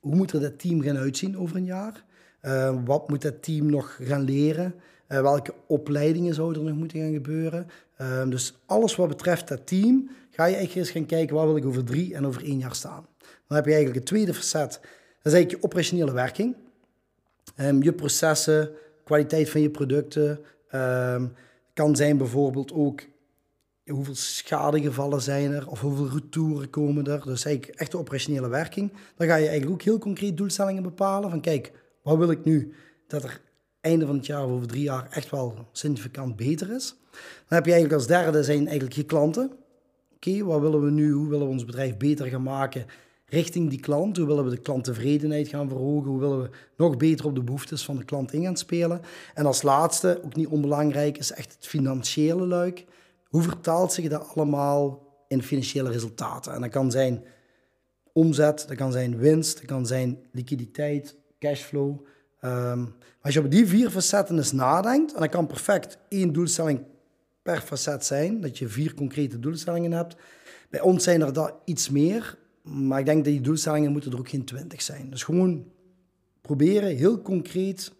hoe 0.00 0.14
moet 0.14 0.32
er 0.32 0.40
dat 0.40 0.58
team 0.58 0.80
gaan 0.80 0.96
uitzien 0.96 1.38
over 1.38 1.56
een 1.56 1.64
jaar? 1.64 2.04
Uh, 2.42 2.78
wat 2.84 3.08
moet 3.08 3.22
dat 3.22 3.42
team 3.42 3.70
nog 3.70 3.98
gaan 4.02 4.22
leren? 4.22 4.74
Uh, 5.08 5.20
welke 5.20 5.54
opleidingen 5.66 6.34
zouden 6.34 6.62
er 6.62 6.68
nog 6.68 6.78
moeten 6.78 7.00
gaan 7.00 7.12
gebeuren? 7.12 7.66
Ehm, 7.96 8.30
dus 8.30 8.54
alles 8.66 8.96
wat 8.96 9.08
betreft 9.08 9.48
dat 9.48 9.66
team, 9.66 10.10
ga 10.30 10.44
je 10.44 10.56
echt 10.56 10.74
eens 10.74 10.90
gaan 10.90 11.06
kijken, 11.06 11.36
waar 11.36 11.46
wil 11.46 11.56
ik 11.56 11.64
over 11.64 11.84
drie 11.84 12.14
en 12.14 12.26
over 12.26 12.44
één 12.44 12.58
jaar 12.58 12.74
staan? 12.74 13.06
Dan 13.18 13.56
heb 13.56 13.64
je 13.64 13.72
eigenlijk 13.72 13.94
het 13.94 14.06
tweede 14.06 14.34
facet, 14.34 14.70
dat 14.70 15.32
is 15.32 15.32
eigenlijk 15.32 15.50
je 15.50 15.62
operationele 15.62 16.12
werking. 16.12 16.56
Je 17.80 17.92
processen, 17.92 18.70
kwaliteit 19.04 19.50
van 19.50 19.60
je 19.60 19.70
producten. 19.70 20.40
Kan 21.72 21.96
zijn 21.96 22.16
bijvoorbeeld 22.16 22.72
ook 22.72 23.02
hoeveel 23.84 24.14
schadegevallen 24.14 25.22
zijn 25.22 25.52
er 25.52 25.68
of 25.68 25.80
hoeveel 25.80 26.08
retouren 26.08 26.70
komen 26.70 27.06
er. 27.06 27.24
Dus 27.24 27.44
eigenlijk 27.44 27.78
echt 27.78 27.90
de 27.90 27.98
operationele 27.98 28.48
werking. 28.48 28.92
Dan 29.16 29.26
ga 29.26 29.34
je 29.34 29.46
eigenlijk 29.48 29.72
ook 29.72 29.82
heel 29.82 29.98
concreet 29.98 30.36
doelstellingen 30.36 30.82
bepalen 30.82 31.30
van 31.30 31.40
kijk, 31.40 31.72
wat 32.02 32.18
wil 32.18 32.30
ik 32.30 32.44
nu 32.44 32.74
dat 33.06 33.22
er 33.22 33.40
einde 33.80 34.06
van 34.06 34.16
het 34.16 34.26
jaar 34.26 34.44
of 34.44 34.50
over 34.50 34.66
drie 34.66 34.82
jaar 34.82 35.08
echt 35.10 35.30
wel 35.30 35.68
significant 35.72 36.36
beter 36.36 36.70
is. 36.70 36.96
Dan 37.48 37.58
heb 37.58 37.64
je 37.64 37.72
eigenlijk 37.72 38.00
als 38.00 38.06
derde 38.06 38.44
zijn 38.44 38.66
eigenlijk 38.66 38.96
je 38.96 39.04
klanten. 39.04 39.52
Oké, 40.14 40.44
wat 40.44 40.60
willen 40.60 40.84
we 40.84 40.90
nu? 40.90 41.12
Hoe 41.12 41.28
willen 41.28 41.46
we 41.46 41.52
ons 41.52 41.64
bedrijf 41.64 41.96
beter 41.96 42.26
gaan 42.26 42.42
maken? 42.42 42.86
Richting 43.32 43.70
die 43.70 43.80
klant. 43.80 44.16
Hoe 44.16 44.26
willen 44.26 44.44
we 44.44 44.50
de 44.50 44.62
klanttevredenheid 44.62 45.48
gaan 45.48 45.68
verhogen? 45.68 46.10
Hoe 46.10 46.20
willen 46.20 46.42
we 46.42 46.50
nog 46.76 46.96
beter 46.96 47.26
op 47.26 47.34
de 47.34 47.42
behoeftes 47.42 47.84
van 47.84 47.96
de 47.96 48.04
klant 48.04 48.32
in 48.32 48.42
gaan 48.42 48.56
spelen? 48.56 49.00
En 49.34 49.46
als 49.46 49.62
laatste, 49.62 50.20
ook 50.24 50.36
niet 50.36 50.46
onbelangrijk, 50.46 51.18
is 51.18 51.32
echt 51.32 51.52
het 51.52 51.66
financiële 51.66 52.46
luik. 52.46 52.84
Hoe 53.28 53.42
vertaalt 53.42 53.92
zich 53.92 54.08
dat 54.08 54.34
allemaal 54.34 55.06
in 55.28 55.42
financiële 55.42 55.90
resultaten? 55.90 56.52
En 56.52 56.60
dat 56.60 56.70
kan 56.70 56.90
zijn 56.90 57.24
omzet, 58.12 58.64
dat 58.68 58.76
kan 58.76 58.92
zijn 58.92 59.18
winst, 59.18 59.56
dat 59.56 59.66
kan 59.66 59.86
zijn 59.86 60.18
liquiditeit, 60.32 61.16
cashflow. 61.38 62.06
Um, 62.44 62.94
als 63.20 63.34
je 63.34 63.40
op 63.40 63.50
die 63.50 63.66
vier 63.66 63.90
facetten 63.90 64.36
eens 64.36 64.52
nadenkt, 64.52 65.14
en 65.14 65.20
dat 65.20 65.30
kan 65.30 65.46
perfect 65.46 65.98
één 66.08 66.32
doelstelling 66.32 66.80
per 67.42 67.60
facet 67.60 68.04
zijn, 68.04 68.40
dat 68.40 68.58
je 68.58 68.68
vier 68.68 68.94
concrete 68.94 69.40
doelstellingen 69.40 69.92
hebt. 69.92 70.16
Bij 70.70 70.80
ons 70.80 71.04
zijn 71.04 71.20
er 71.20 71.32
dat 71.32 71.54
iets 71.64 71.90
meer, 71.90 72.38
maar 72.62 72.98
ik 72.98 73.06
denk 73.06 73.24
dat 73.24 73.32
die 73.32 73.42
doelstellingen 73.42 73.92
moeten 73.92 74.12
er 74.12 74.18
ook 74.18 74.28
geen 74.28 74.44
twintig 74.44 74.82
zijn. 74.82 75.10
Dus 75.10 75.22
gewoon 75.22 75.64
proberen 76.40 76.96
heel 76.96 77.22
concreet 77.22 77.92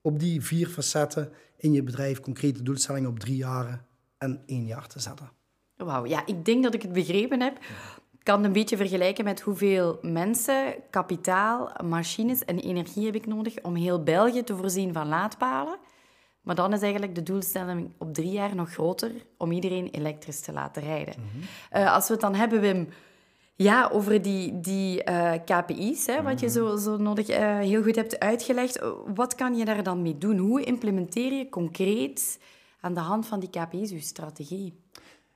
op 0.00 0.18
die 0.18 0.42
vier 0.42 0.68
facetten 0.68 1.32
in 1.56 1.72
je 1.72 1.82
bedrijf 1.82 2.20
concrete 2.20 2.62
doelstellingen 2.62 3.10
op 3.10 3.18
drie 3.18 3.36
jaren 3.36 3.86
en 4.18 4.42
één 4.46 4.66
jaar 4.66 4.86
te 4.86 5.00
zetten. 5.00 5.30
Wauw, 5.76 6.06
ja, 6.06 6.26
ik 6.26 6.44
denk 6.44 6.62
dat 6.62 6.74
ik 6.74 6.82
het 6.82 6.92
begrepen 6.92 7.40
heb. 7.40 7.56
Ik 8.12 8.30
kan 8.30 8.36
het 8.36 8.46
een 8.46 8.52
beetje 8.52 8.76
vergelijken 8.76 9.24
met 9.24 9.40
hoeveel 9.40 9.98
mensen, 10.02 10.74
kapitaal, 10.90 11.70
machines 11.84 12.44
en 12.44 12.58
energie 12.58 13.04
heb 13.06 13.14
ik 13.14 13.26
nodig 13.26 13.62
om 13.62 13.74
heel 13.74 14.02
België 14.02 14.42
te 14.42 14.56
voorzien 14.56 14.92
van 14.92 15.08
laadpalen. 15.08 15.78
Maar 16.42 16.54
dan 16.54 16.72
is 16.72 16.80
eigenlijk 16.80 17.14
de 17.14 17.22
doelstelling 17.22 17.92
op 17.98 18.14
drie 18.14 18.30
jaar 18.30 18.54
nog 18.54 18.70
groter 18.70 19.10
om 19.38 19.52
iedereen 19.52 19.88
elektrisch 19.90 20.40
te 20.40 20.52
laten 20.52 20.82
rijden. 20.82 21.14
Mhm. 21.18 21.82
uh, 21.82 21.94
als 21.94 22.06
we 22.06 22.12
het 22.12 22.22
dan 22.22 22.34
hebben, 22.34 22.60
Wim, 22.60 22.88
ja, 23.56 23.88
over 23.92 24.22
die, 24.22 24.60
die 24.60 25.04
uh, 25.04 25.34
eh, 25.34 25.40
KPI's, 25.44 26.06
hè, 26.06 26.22
wat 26.22 26.40
je 26.40 26.46
mhm. 26.46 26.54
zo, 26.54 26.76
zo 26.76 26.96
nodig 26.96 27.28
uh, 27.28 27.58
heel 27.58 27.82
goed 27.82 27.96
hebt 27.96 28.18
uitgelegd. 28.18 28.80
Wat 29.14 29.34
kan 29.34 29.56
je 29.56 29.64
daar 29.64 29.82
dan 29.82 30.02
mee 30.02 30.18
doen? 30.18 30.38
Hoe 30.38 30.62
implementeer 30.62 31.32
je 31.32 31.48
concreet 31.48 32.38
aan 32.80 32.94
de 32.94 33.00
hand 33.00 33.26
van 33.26 33.40
die 33.40 33.50
KPI's 33.50 33.90
je 33.90 34.00
strategie? 34.00 34.82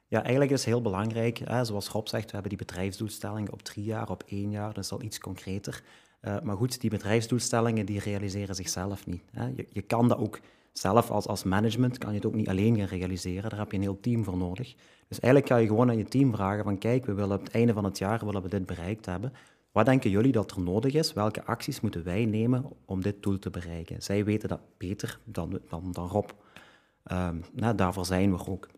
Ja, 0.09 0.23
eigenlijk 0.23 0.51
is 0.51 0.59
het 0.59 0.69
heel 0.69 0.83
belangrijk, 0.83 1.39
hè, 1.39 1.65
zoals 1.65 1.89
Rob 1.89 2.07
zegt, 2.07 2.25
we 2.25 2.31
hebben 2.33 2.49
die 2.49 2.67
bedrijfsdoelstellingen 2.67 3.53
op 3.53 3.63
drie 3.63 3.85
jaar, 3.85 4.11
op 4.11 4.23
één 4.27 4.51
jaar, 4.51 4.75
dat 4.75 4.85
is 4.85 4.93
al 4.93 5.03
iets 5.03 5.19
concreter. 5.19 5.83
Uh, 6.23 6.41
maar 6.41 6.57
goed, 6.57 6.81
die 6.81 6.91
bedrijfsdoelstellingen 6.91 7.87
die 7.87 8.01
realiseren 8.01 8.55
zichzelf 8.55 9.07
niet. 9.07 9.23
Hè. 9.31 9.47
Je, 9.47 9.67
je 9.73 9.83
kan 9.83 10.09
dat 10.09 10.19
ook 10.19 10.41
zelf 10.79 11.11
als, 11.11 11.27
als 11.27 11.45
management, 11.45 11.99
kan 11.99 12.11
je 12.11 12.17
het 12.17 12.27
ook 12.27 12.35
niet 12.35 12.49
alleen 12.49 12.77
gaan 12.77 12.87
realiseren, 12.87 13.51
daar 13.51 13.59
heb 13.59 13.71
je 13.71 13.77
een 13.77 13.83
heel 13.83 14.01
team 14.01 14.25
voor 14.25 14.37
nodig. 14.37 14.75
Dus 15.09 15.21
eigenlijk 15.21 15.53
ga 15.53 15.57
je 15.57 15.67
gewoon 15.67 15.89
aan 15.89 15.97
je 15.97 16.05
team 16.05 16.35
vragen 16.35 16.65
van 16.65 16.79
kijk, 16.79 17.07
we 17.07 17.15
willen 17.15 17.37
op 17.37 17.45
het 17.45 17.55
einde 17.55 17.73
van 17.73 17.85
het 17.85 17.99
jaar 17.99 18.25
willen 18.25 18.43
we 18.43 18.49
dit 18.49 18.67
bereikt 18.67 19.07
hebben. 19.07 19.33
Wat 19.73 19.87
denken 19.87 20.11
jullie 20.11 20.33
dat 20.33 20.51
er 20.51 20.61
nodig 20.61 20.95
is? 20.95 21.13
Welke 21.13 21.45
acties 21.45 21.81
moeten 21.81 22.05
wij 22.05 22.25
nemen 22.25 22.65
om 22.85 23.03
dit 23.03 23.23
doel 23.23 23.39
te 23.39 23.51
bereiken? 23.51 24.03
Zij 24.03 24.25
weten 24.25 24.49
dat 24.49 24.61
beter 24.77 25.19
dan, 25.25 25.61
dan, 25.69 25.93
dan 25.93 26.09
Rob. 26.09 26.31
Um, 27.13 27.45
nou, 27.53 27.75
daarvoor 27.75 28.07
zijn 28.07 28.37
we 28.37 28.47
ook. 28.47 28.69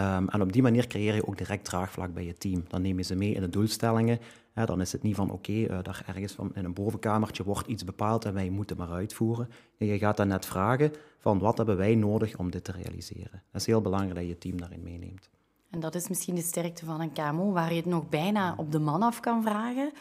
Um, 0.00 0.28
en 0.28 0.42
op 0.42 0.52
die 0.52 0.62
manier 0.62 0.86
creëer 0.86 1.14
je 1.14 1.26
ook 1.26 1.38
direct 1.38 1.64
draagvlak 1.64 2.14
bij 2.14 2.24
je 2.24 2.34
team. 2.34 2.64
Dan 2.68 2.82
neem 2.82 2.96
je 2.96 3.04
ze 3.04 3.14
mee 3.14 3.32
in 3.32 3.40
de 3.40 3.48
doelstellingen. 3.48 4.18
Dan 4.66 4.80
is 4.80 4.92
het 4.92 5.02
niet 5.02 5.14
van 5.14 5.30
oké, 5.30 5.50
okay, 5.64 5.82
daar 5.82 6.04
ergens 6.06 6.32
van 6.32 6.50
in 6.54 6.64
een 6.64 6.74
bovenkamertje 6.74 7.44
wordt 7.44 7.66
iets 7.66 7.84
bepaald 7.84 8.24
en 8.24 8.34
wij 8.34 8.50
moeten 8.50 8.76
maar 8.76 8.90
uitvoeren. 8.90 9.48
je 9.76 9.98
gaat 9.98 10.16
dan 10.16 10.28
net 10.28 10.46
vragen 10.46 10.92
van 11.18 11.38
wat 11.38 11.56
hebben 11.56 11.76
wij 11.76 11.94
nodig 11.94 12.36
om 12.36 12.50
dit 12.50 12.64
te 12.64 12.72
realiseren. 12.72 13.42
Dat 13.52 13.60
is 13.60 13.66
heel 13.66 13.80
belangrijk 13.80 14.14
dat 14.14 14.22
je 14.22 14.28
je 14.28 14.38
team 14.38 14.60
daarin 14.60 14.82
meeneemt. 14.82 15.30
En 15.70 15.80
dat 15.80 15.94
is 15.94 16.08
misschien 16.08 16.34
de 16.34 16.42
sterkte 16.42 16.84
van 16.84 17.00
een 17.00 17.12
KMO, 17.12 17.52
waar 17.52 17.70
je 17.70 17.76
het 17.76 17.86
nog 17.86 18.08
bijna 18.08 18.54
op 18.56 18.72
de 18.72 18.78
man 18.78 19.02
af 19.02 19.20
kan 19.20 19.42
vragen. 19.42 19.92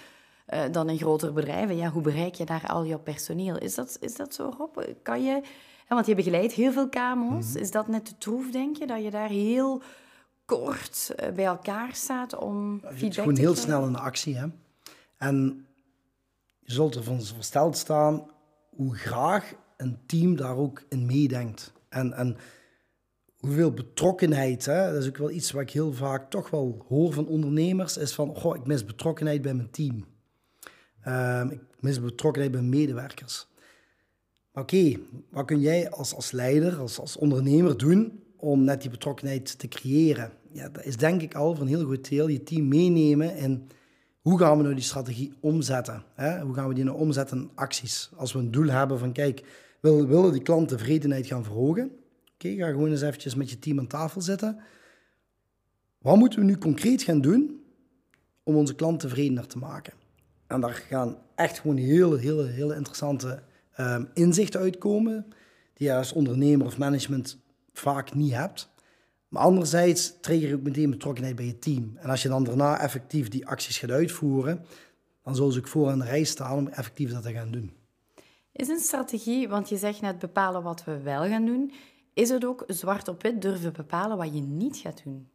Uh, 0.53 0.61
dan 0.71 0.89
in 0.89 0.97
grotere 0.97 1.31
bedrijven. 1.31 1.77
Ja, 1.77 1.89
hoe 1.89 2.01
bereik 2.01 2.33
je 2.33 2.45
daar 2.45 2.67
al 2.67 2.83
je 2.83 2.97
personeel? 2.97 3.57
Is 3.57 3.75
dat, 3.75 3.97
is 3.99 4.15
dat 4.15 4.33
zo, 4.33 4.53
Rob? 4.57 4.77
Kan 5.03 5.23
je... 5.23 5.41
want 5.87 6.05
je 6.05 6.15
begeleidt 6.15 6.53
heel 6.53 6.71
veel 6.71 6.89
KMO's. 6.89 7.53
Mhm. 7.53 7.57
Is 7.57 7.71
dat 7.71 7.87
net 7.87 8.07
de 8.07 8.17
troef, 8.17 8.51
denk 8.51 8.77
je? 8.77 8.87
Dat 8.87 9.03
je 9.03 9.11
daar 9.11 9.29
heel 9.29 9.81
kort 10.49 11.13
eh, 11.15 11.31
bij 11.31 11.45
elkaar 11.45 11.95
staat 11.95 12.35
om 12.35 12.79
feedback 12.79 12.91
te 12.91 13.05
geven? 13.05 13.13
Gewoon 13.13 13.37
heel 13.37 13.55
snel 13.55 13.85
in 13.85 13.91
de 13.91 13.99
actie, 13.99 14.37
hè. 14.37 14.47
En 15.17 15.65
je 16.59 16.71
zult 16.73 16.95
ervan 16.95 17.21
versteld 17.21 17.77
staan 17.77 18.31
hoe 18.75 18.95
graag 18.95 19.53
een 19.77 19.97
team 20.05 20.35
daar 20.35 20.55
ook 20.55 20.83
in 20.89 21.05
meedenkt. 21.05 21.73
En, 21.89 22.13
en 22.13 22.37
hoeveel 23.37 23.71
betrokkenheid, 23.71 24.65
hè? 24.65 24.91
dat 24.91 25.01
is 25.01 25.07
ook 25.07 25.17
wel 25.17 25.31
iets 25.31 25.51
wat 25.51 25.61
ik 25.61 25.69
heel 25.69 25.93
vaak 25.93 26.29
toch 26.29 26.49
wel 26.49 26.85
hoor 26.87 27.13
van 27.13 27.27
ondernemers, 27.27 27.97
is 27.97 28.13
van, 28.13 28.35
goh, 28.35 28.55
ik 28.55 28.65
mis 28.65 28.85
betrokkenheid 28.85 29.41
bij 29.41 29.53
mijn 29.53 29.71
team. 29.71 30.05
Ehm, 31.01 31.49
ik 31.49 31.61
mis 31.79 32.01
betrokkenheid 32.01 32.53
bij 32.53 32.61
medewerkers. 32.61 33.47
Oké, 34.53 34.99
wat 35.29 35.45
kun 35.45 35.59
jij 35.59 35.89
als, 35.89 36.15
als 36.15 36.31
leider, 36.31 36.77
als, 36.77 36.99
als 36.99 37.17
ondernemer 37.17 37.77
doen 37.77 38.23
om 38.39 38.63
net 38.63 38.81
die 38.81 38.89
betrokkenheid 38.89 39.60
te 39.60 39.67
creëren? 39.67 40.31
Ja, 40.51 40.69
dat 40.69 40.86
is 40.86 40.98
denk 40.98 41.22
ik 41.22 41.36
al 41.36 41.55
van 41.55 41.67
heel 41.67 41.86
goed 41.86 42.10
deel 42.10 42.27
je 42.27 42.43
team 42.43 42.67
meenemen 42.67 43.36
in 43.38 43.67
hoe 44.22 44.39
gaan 44.39 44.58
we 44.58 44.63
nou 44.63 44.75
die 44.75 44.84
strategie 44.84 45.34
omzetten? 45.39 46.03
Hè? 46.13 46.41
Hoe 46.41 46.53
gaan 46.53 46.67
we 46.67 46.74
die 46.74 46.84
nou 46.84 46.98
omzetten 46.98 47.38
in 47.38 47.50
acties? 47.55 48.10
Als 48.15 48.34
we 48.34 48.39
een 48.39 48.51
doel 48.51 48.67
hebben 48.67 49.00
van, 49.00 49.12
kijk, 49.12 49.43
we 49.79 50.05
willen 50.05 50.31
die 50.31 50.41
klanttevredenheid 50.41 51.27
gaan 51.27 51.43
verhogen. 51.43 51.91
Oké, 52.34 52.50
ga 52.50 52.67
gewoon 52.67 52.89
eens 52.89 53.01
eventjes 53.01 53.36
met 53.36 53.50
je 53.50 53.60
team 53.60 53.79
aan 53.79 53.88
tafel 53.88 54.22
zitten. 54.22 54.60
Wat 56.01 56.17
moeten 56.17 56.39
we 56.39 56.46
nu 56.46 56.58
concreet 56.58 57.01
gaan 57.01 57.22
doen 57.22 57.63
om 58.43 58.55
onze 58.55 58.75
klant 58.75 59.00
tevredener 59.00 59.48
te 59.48 59.58
maken? 59.58 59.93
En 60.48 60.62
daar 60.62 60.84
gaan 60.89 61.17
echt 61.36 61.60
gewoon 61.60 61.77
hele, 61.77 62.17
hele, 62.17 62.46
hele 62.46 62.75
interessante 62.75 63.43
um, 63.79 64.10
inzichten 64.13 64.60
uitkomen, 64.60 65.25
die 65.74 65.93
als 65.93 66.13
ondernemer 66.13 66.65
of 66.65 66.77
management 66.77 67.38
vaak 67.73 68.13
niet 68.13 68.33
hebt. 68.33 68.69
Maar 69.27 69.41
anderzijds 69.41 70.19
trigger 70.21 70.49
je 70.49 70.55
ook 70.55 70.61
meteen 70.61 70.89
betrokkenheid 70.89 71.35
bij 71.35 71.45
je 71.45 71.59
team. 71.59 71.93
En 71.95 72.09
als 72.09 72.21
je 72.21 72.29
dan 72.29 72.43
daarna 72.43 72.79
effectief 72.79 73.27
die 73.27 73.47
acties 73.47 73.77
gaat 73.77 73.89
uitvoeren, 73.91 74.65
dan 75.23 75.35
zullen 75.35 75.53
ze 75.53 75.59
ook 75.59 75.67
voor 75.67 75.89
aan 75.89 75.99
de 75.99 76.05
rij 76.05 76.23
staan 76.23 76.57
om 76.57 76.67
effectief 76.67 77.11
dat 77.11 77.23
te 77.23 77.33
gaan 77.33 77.51
doen. 77.51 77.71
Is 78.51 78.67
een 78.67 78.79
strategie, 78.79 79.49
want 79.49 79.69
je 79.69 79.77
zegt 79.77 80.01
net 80.01 80.19
bepalen 80.19 80.63
wat 80.63 80.83
we 80.83 81.01
wel 81.01 81.27
gaan 81.27 81.45
doen, 81.45 81.71
is 82.13 82.29
het 82.29 82.45
ook 82.45 82.63
zwart 82.67 83.07
op 83.07 83.21
wit 83.21 83.41
durven 83.41 83.73
bepalen 83.73 84.17
wat 84.17 84.33
je 84.33 84.41
niet 84.41 84.77
gaat 84.77 85.03
doen? 85.03 85.29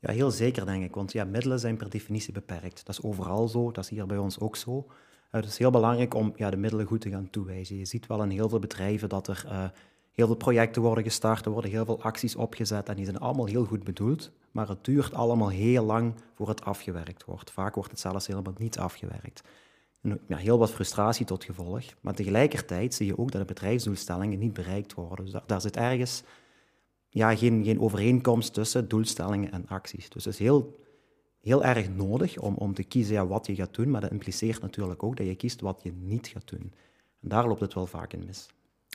Ja, 0.00 0.12
heel 0.12 0.30
zeker 0.30 0.66
denk 0.66 0.84
ik, 0.84 0.94
want 0.94 1.12
ja, 1.12 1.24
middelen 1.24 1.58
zijn 1.58 1.76
per 1.76 1.90
definitie 1.90 2.32
beperkt. 2.32 2.86
Dat 2.86 2.98
is 2.98 3.02
overal 3.02 3.48
zo, 3.48 3.70
dat 3.70 3.84
is 3.84 3.90
hier 3.90 4.06
bij 4.06 4.18
ons 4.18 4.40
ook 4.40 4.56
zo. 4.56 4.84
Uh, 4.86 4.94
het 5.30 5.44
is 5.44 5.58
heel 5.58 5.70
belangrijk 5.70 6.14
om 6.14 6.32
ja, 6.36 6.50
de 6.50 6.56
middelen 6.56 6.86
goed 6.86 7.00
te 7.00 7.10
gaan 7.10 7.30
toewijzen. 7.30 7.76
Je 7.76 7.84
ziet 7.84 8.06
wel 8.06 8.22
in 8.22 8.30
heel 8.30 8.48
veel 8.48 8.58
bedrijven 8.58 9.08
dat 9.08 9.28
er 9.28 9.44
uh, 9.46 9.64
heel 10.18 10.26
veel 10.26 10.36
projecten 10.36 10.82
worden 10.82 11.04
gestart, 11.04 11.44
er 11.44 11.50
worden 11.50 11.70
heel 11.70 11.84
veel 11.84 12.02
acties 12.02 12.36
opgezet 12.36 12.88
en 12.88 12.96
die 12.96 13.04
zijn 13.04 13.18
allemaal 13.18 13.46
heel 13.46 13.64
goed 13.64 13.84
bedoeld, 13.84 14.30
maar 14.50 14.68
het 14.68 14.84
duurt 14.84 15.14
allemaal 15.14 15.48
heel 15.48 15.84
lang 15.84 16.14
voor 16.34 16.48
het 16.48 16.64
afgewerkt 16.64 17.24
wordt. 17.24 17.50
Vaak 17.50 17.74
wordt 17.74 17.90
het 17.90 18.00
zelfs 18.00 18.26
helemaal 18.26 18.52
niet 18.56 18.78
afgewerkt. 18.78 19.42
Ja, 20.26 20.36
heel 20.36 20.58
wat 20.58 20.70
frustratie 20.70 21.26
tot 21.26 21.44
gevolg, 21.44 21.84
maar 22.00 22.14
tegelijkertijd 22.14 22.94
zie 22.94 23.06
je 23.06 23.18
ook 23.18 23.30
dat 23.30 23.40
de 23.40 23.46
bedrijfsdoelstellingen 23.46 24.38
niet 24.38 24.52
bereikt 24.52 24.94
worden. 24.94 25.24
Dus 25.24 25.34
daar, 25.46 25.60
zit 25.60 25.76
ergens 25.76 26.22
ja, 27.08 27.36
geen, 27.36 27.64
geen 27.64 27.80
overeenkomst 27.80 28.54
tussen 28.54 28.88
doelstellingen 28.88 29.52
en 29.52 29.68
acties. 29.68 30.08
Dus 30.08 30.24
het 30.24 30.34
is 30.34 30.40
heel, 30.40 30.80
heel 31.40 31.64
erg 31.64 31.88
nodig 31.88 32.38
om, 32.38 32.54
om 32.54 32.74
te 32.74 32.84
kiezen 32.84 33.28
wat 33.28 33.46
je 33.46 33.54
gaat 33.54 33.74
doen, 33.74 33.90
maar 33.90 34.00
dat 34.00 34.10
impliceert 34.10 34.60
natuurlijk 34.60 35.02
ook 35.02 35.16
dat 35.16 35.26
je 35.26 35.34
kiest 35.34 35.60
wat 35.60 35.80
je 35.82 35.92
niet 35.92 36.26
gaat 36.26 36.48
doen. 36.48 36.72
En 37.20 37.28
daar 37.28 37.48
loopt 37.48 37.60
het 37.60 37.74
wel 37.74 37.86
vaak 37.86 38.12
in 38.12 38.24
mis. 38.26 38.48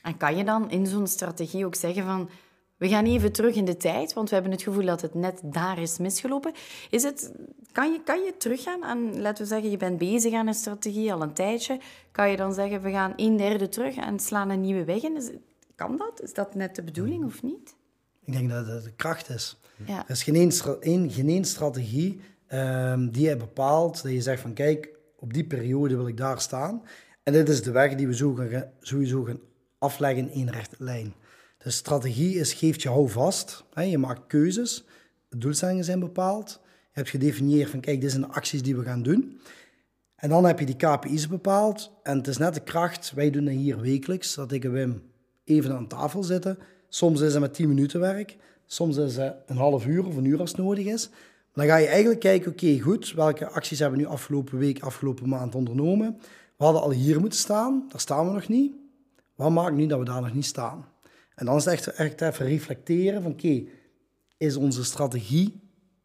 En 0.03 0.17
kan 0.17 0.37
je 0.37 0.43
dan 0.43 0.71
in 0.71 0.87
zo'n 0.87 1.07
strategie 1.07 1.65
ook 1.65 1.75
zeggen 1.75 2.03
van... 2.03 2.29
We 2.77 2.89
gaan 2.89 3.05
even 3.05 3.31
terug 3.31 3.55
in 3.55 3.65
de 3.65 3.77
tijd, 3.77 4.13
want 4.13 4.29
we 4.29 4.33
hebben 4.35 4.51
het 4.53 4.61
gevoel 4.61 4.85
dat 4.85 5.01
het 5.01 5.13
net 5.13 5.41
daar 5.43 5.81
is 5.81 5.97
misgelopen. 5.97 6.53
Is 6.89 7.03
het, 7.03 7.31
kan, 7.71 7.91
je, 7.91 8.01
kan 8.03 8.23
je 8.23 8.37
teruggaan 8.37 8.83
en 8.83 9.21
laten 9.21 9.43
we 9.43 9.49
zeggen, 9.49 9.69
je 9.69 9.77
bent 9.77 9.97
bezig 9.97 10.33
aan 10.33 10.47
een 10.47 10.53
strategie 10.53 11.13
al 11.13 11.21
een 11.21 11.33
tijdje. 11.33 11.79
Kan 12.11 12.29
je 12.29 12.37
dan 12.37 12.53
zeggen, 12.53 12.81
we 12.81 12.91
gaan 12.91 13.13
een 13.15 13.37
derde 13.37 13.69
terug 13.69 13.95
en 13.95 14.19
slaan 14.19 14.49
een 14.49 14.61
nieuwe 14.61 14.83
weg 14.83 15.03
in? 15.03 15.15
Is, 15.15 15.29
kan 15.75 15.97
dat? 15.97 16.21
Is 16.21 16.33
dat 16.33 16.55
net 16.55 16.75
de 16.75 16.83
bedoeling 16.83 17.25
of 17.25 17.43
niet? 17.43 17.75
Ik 18.25 18.33
denk 18.33 18.49
dat 18.49 18.67
het 18.67 18.83
de 18.83 18.93
kracht 18.93 19.29
is. 19.29 19.59
Ja. 19.85 20.03
Er 20.03 20.09
is 20.09 20.23
geen 20.23 20.51
één, 20.79 21.11
geen 21.11 21.45
strategie 21.45 22.19
um, 22.53 23.11
die 23.11 23.29
je 23.29 23.37
bepaalt 23.37 24.03
dat 24.03 24.11
je 24.11 24.21
zegt 24.21 24.41
van 24.41 24.53
kijk, 24.53 24.89
op 25.19 25.33
die 25.33 25.45
periode 25.45 25.95
wil 25.95 26.07
ik 26.07 26.17
daar 26.17 26.41
staan. 26.41 26.81
En 27.23 27.33
dit 27.33 27.49
is 27.49 27.63
de 27.63 27.71
weg 27.71 27.95
die 27.95 28.07
we 28.07 28.15
zo 28.15 28.33
gaan, 28.33 28.65
sowieso 28.79 29.23
gaan 29.23 29.39
afleggen 29.83 30.31
in 30.31 30.49
rechte 30.49 30.75
lijn. 30.79 31.13
De 31.57 31.71
strategie 31.71 32.35
is, 32.35 32.53
geeft 32.53 32.81
je 32.81 32.89
houvast. 32.89 33.63
Hè, 33.73 33.81
je 33.81 33.97
maakt 33.97 34.27
keuzes. 34.27 34.83
De 35.29 35.37
doelstellingen 35.37 35.83
zijn 35.83 35.99
bepaald. 35.99 36.59
Je 36.63 36.99
hebt 36.99 37.09
gedefinieerd 37.09 37.69
van, 37.69 37.79
kijk, 37.79 38.01
dit 38.01 38.09
zijn 38.09 38.21
de 38.21 38.27
acties 38.27 38.61
die 38.61 38.75
we 38.75 38.83
gaan 38.83 39.03
doen. 39.03 39.39
En 40.15 40.29
dan 40.29 40.45
heb 40.45 40.59
je 40.59 40.65
die 40.65 40.75
KPI's 40.75 41.27
bepaald. 41.27 41.91
En 42.03 42.17
het 42.17 42.27
is 42.27 42.37
net 42.37 42.53
de 42.53 42.59
kracht, 42.59 43.11
wij 43.15 43.29
doen 43.29 43.45
dat 43.45 43.53
hier 43.53 43.81
wekelijks, 43.81 44.35
dat 44.35 44.51
ik 44.51 44.63
en 44.63 44.71
Wim 44.71 45.01
even 45.43 45.75
aan 45.75 45.87
tafel 45.87 46.23
zitten. 46.23 46.57
Soms 46.89 47.21
is 47.21 47.31
het 47.31 47.41
met 47.41 47.53
10 47.53 47.67
minuten 47.67 47.99
werk. 47.99 48.37
Soms 48.65 48.97
is 48.97 49.15
het 49.15 49.35
een 49.45 49.57
half 49.57 49.85
uur 49.85 50.05
of 50.05 50.15
een 50.15 50.25
uur 50.25 50.39
als 50.39 50.51
het 50.51 50.59
nodig 50.59 50.85
is. 50.85 51.09
dan 51.53 51.65
ga 51.65 51.75
je 51.75 51.87
eigenlijk 51.87 52.19
kijken, 52.19 52.51
oké, 52.51 52.79
goed, 52.79 53.13
welke 53.13 53.47
acties 53.47 53.79
hebben 53.79 53.99
we 53.99 54.05
nu 54.05 54.11
afgelopen 54.11 54.57
week, 54.57 54.81
afgelopen 54.81 55.29
maand 55.29 55.55
ondernomen? 55.55 56.17
We 56.57 56.63
hadden 56.63 56.81
al 56.81 56.91
hier 56.91 57.19
moeten 57.19 57.39
staan, 57.39 57.85
daar 57.89 57.99
staan 57.99 58.27
we 58.27 58.33
nog 58.33 58.47
niet. 58.47 58.73
Wat 59.43 59.51
maakt 59.51 59.75
nu 59.75 59.85
dat 59.87 59.99
we 59.99 60.05
daar 60.05 60.21
nog 60.21 60.33
niet 60.33 60.45
staan? 60.45 60.85
En 61.35 61.45
dan 61.45 61.55
is 61.55 61.65
het 61.65 61.93
echt, 61.93 62.21
even 62.21 62.45
reflecteren 62.45 63.21
van 63.21 63.31
oké, 63.31 63.63
is 64.37 64.55
onze 64.55 64.83
strategie 64.83 65.61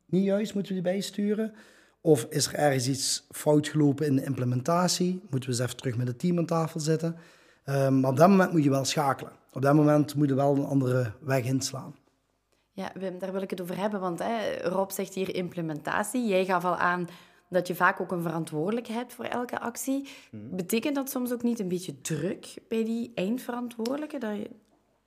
niet 0.06 0.24
juist, 0.24 0.54
moeten 0.54 0.74
we 0.74 0.82
die 0.82 0.92
bijsturen? 0.92 1.54
Of 2.00 2.26
is 2.30 2.46
er 2.46 2.54
ergens 2.54 2.88
iets 2.88 3.26
fout 3.30 3.68
gelopen 3.68 4.06
in 4.06 4.16
de 4.16 4.24
implementatie? 4.24 5.20
Moeten 5.30 5.50
we 5.50 5.56
eens 5.56 5.64
even 5.64 5.76
terug 5.76 5.96
met 5.96 6.06
het 6.06 6.18
team 6.18 6.38
aan 6.38 6.46
tafel 6.46 6.80
zitten? 6.80 7.16
Um, 7.64 8.00
maar 8.00 8.10
op 8.10 8.16
dat 8.16 8.28
moment 8.28 8.52
moet 8.52 8.64
je 8.64 8.70
wel 8.70 8.84
schakelen. 8.84 9.32
Op 9.52 9.62
dat 9.62 9.74
moment 9.74 10.14
moet 10.14 10.28
je 10.28 10.34
wel 10.34 10.56
een 10.56 10.64
andere 10.64 11.12
weg 11.20 11.44
inslaan. 11.44 11.94
Ja, 12.72 12.90
Wim, 12.94 13.18
daar 13.18 13.32
wil 13.32 13.42
ik 13.42 13.50
het 13.50 13.60
over 13.60 13.76
hebben. 13.76 14.00
Want 14.00 14.18
hè, 14.18 14.68
Rob 14.68 14.90
zegt 14.90 15.14
hier 15.14 15.34
implementatie. 15.34 16.26
Jij 16.26 16.44
gaf 16.44 16.64
al 16.64 16.76
aan 16.76 17.08
dat 17.48 17.66
je 17.66 17.74
vaak 17.74 18.00
ook 18.00 18.12
een 18.12 18.22
verantwoordelijkheid 18.22 18.98
hebt 18.98 19.12
voor 19.12 19.24
elke 19.24 19.60
actie. 19.60 20.08
Hmm. 20.30 20.56
Betekent 20.56 20.94
dat 20.94 21.10
soms 21.10 21.32
ook 21.32 21.42
niet 21.42 21.58
een 21.58 21.68
beetje 21.68 22.00
druk 22.00 22.54
bij 22.68 22.84
die 22.84 23.12
eindverantwoordelijke? 23.14 24.18
Dat 24.18 24.36
je... 24.36 24.50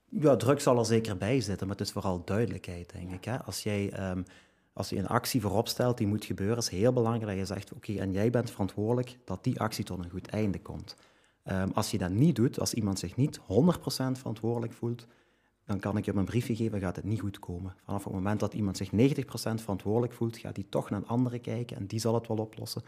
Ja, 0.09 0.35
druk 0.35 0.61
zal 0.61 0.77
er 0.77 0.85
zeker 0.85 1.17
bij 1.17 1.41
zitten, 1.41 1.67
maar 1.67 1.77
het 1.77 1.85
is 1.85 1.93
vooral 1.93 2.21
duidelijkheid, 2.25 2.91
denk 2.91 3.11
ik. 3.11 3.25
Hè? 3.25 3.43
Als, 3.43 3.63
jij, 3.63 4.11
um, 4.11 4.23
als 4.73 4.89
je 4.89 4.97
een 4.97 5.07
actie 5.07 5.41
voorop 5.41 5.67
stelt 5.67 5.97
die 5.97 6.07
moet 6.07 6.25
gebeuren, 6.25 6.57
is 6.57 6.69
heel 6.69 6.93
belangrijk 6.93 7.27
dat 7.27 7.47
je 7.47 7.53
zegt, 7.53 7.73
oké, 7.73 7.93
en 7.93 8.11
jij 8.11 8.29
bent 8.29 8.51
verantwoordelijk 8.51 9.17
dat 9.25 9.43
die 9.43 9.59
actie 9.59 9.83
tot 9.83 9.99
een 9.99 10.09
goed 10.09 10.27
einde 10.27 10.61
komt. 10.61 10.95
Um, 11.45 11.71
als 11.73 11.91
je 11.91 11.97
dat 11.97 12.09
niet 12.09 12.35
doet, 12.35 12.59
als 12.59 12.73
iemand 12.73 12.99
zich 12.99 13.15
niet 13.15 13.39
100% 13.39 13.43
verantwoordelijk 14.11 14.73
voelt, 14.73 15.07
dan 15.65 15.79
kan 15.79 15.97
ik 15.97 16.05
je 16.05 16.13
een 16.15 16.25
briefje 16.25 16.55
geven, 16.55 16.79
gaat 16.79 16.95
het 16.95 17.05
niet 17.05 17.19
goed 17.19 17.39
komen. 17.39 17.75
Vanaf 17.85 18.03
het 18.03 18.13
moment 18.13 18.39
dat 18.39 18.53
iemand 18.53 18.77
zich 18.77 18.91
90% 18.91 18.93
verantwoordelijk 19.61 20.13
voelt, 20.13 20.37
gaat 20.37 20.55
hij 20.55 20.65
toch 20.69 20.89
naar 20.89 20.99
een 20.99 21.07
andere 21.07 21.39
kijken 21.39 21.77
en 21.77 21.85
die 21.85 21.99
zal 21.99 22.13
het 22.13 22.27
wel 22.27 22.37
oplossen. 22.37 22.81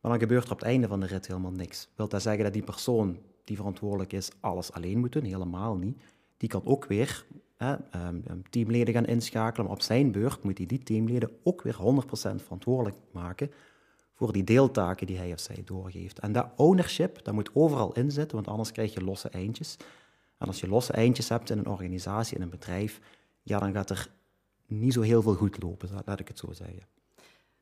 Maar 0.00 0.10
dan 0.10 0.20
gebeurt 0.20 0.44
er 0.44 0.52
op 0.52 0.58
het 0.58 0.68
einde 0.68 0.88
van 0.88 1.00
de 1.00 1.06
rit 1.06 1.26
helemaal 1.26 1.50
niks. 1.50 1.88
Wil 1.96 2.08
dat 2.08 2.22
zeggen 2.22 2.44
dat 2.44 2.52
die 2.52 2.62
persoon 2.62 3.18
die 3.44 3.56
verantwoordelijk 3.56 4.12
is, 4.12 4.30
alles 4.40 4.72
alleen 4.72 4.98
moet 4.98 5.12
doen? 5.12 5.24
Helemaal 5.24 5.76
niet. 5.76 6.02
Die 6.36 6.48
kan 6.48 6.62
ook 6.64 6.86
weer 6.86 7.26
hè, 7.56 7.74
ehm, 7.90 8.20
teamleden 8.50 8.94
gaan 8.94 9.06
inschakelen, 9.06 9.66
maar 9.66 9.74
op 9.74 9.82
zijn 9.82 10.12
beurt 10.12 10.42
moet 10.42 10.58
hij 10.58 10.66
die 10.66 10.82
teamleden 10.82 11.30
ook 11.42 11.62
weer 11.62 11.76
100% 11.76 12.42
verantwoordelijk 12.42 12.96
maken 13.12 13.50
voor 14.14 14.32
die 14.32 14.44
deeltaken 14.44 15.06
die 15.06 15.16
hij 15.16 15.32
of 15.32 15.40
zij 15.40 15.62
doorgeeft. 15.64 16.18
En 16.18 16.32
dat 16.32 16.46
ownership, 16.56 17.24
dat 17.24 17.34
moet 17.34 17.50
overal 17.54 17.92
in 17.92 18.10
zitten, 18.10 18.36
want 18.36 18.48
anders 18.48 18.72
krijg 18.72 18.94
je 18.94 19.04
losse 19.04 19.28
eindjes. 19.28 19.76
En 20.38 20.46
als 20.46 20.60
je 20.60 20.68
losse 20.68 20.92
eindjes 20.92 21.28
hebt 21.28 21.50
in 21.50 21.58
een 21.58 21.66
organisatie, 21.66 22.36
in 22.36 22.42
een 22.42 22.50
bedrijf, 22.50 23.00
ja, 23.42 23.58
dan 23.58 23.72
gaat 23.72 23.90
er 23.90 24.08
niet 24.66 24.92
zo 24.92 25.00
heel 25.00 25.22
veel 25.22 25.34
goed 25.34 25.62
lopen, 25.62 25.88
laat 26.04 26.20
ik 26.20 26.28
het 26.28 26.38
zo 26.38 26.52
zeggen. 26.52 26.86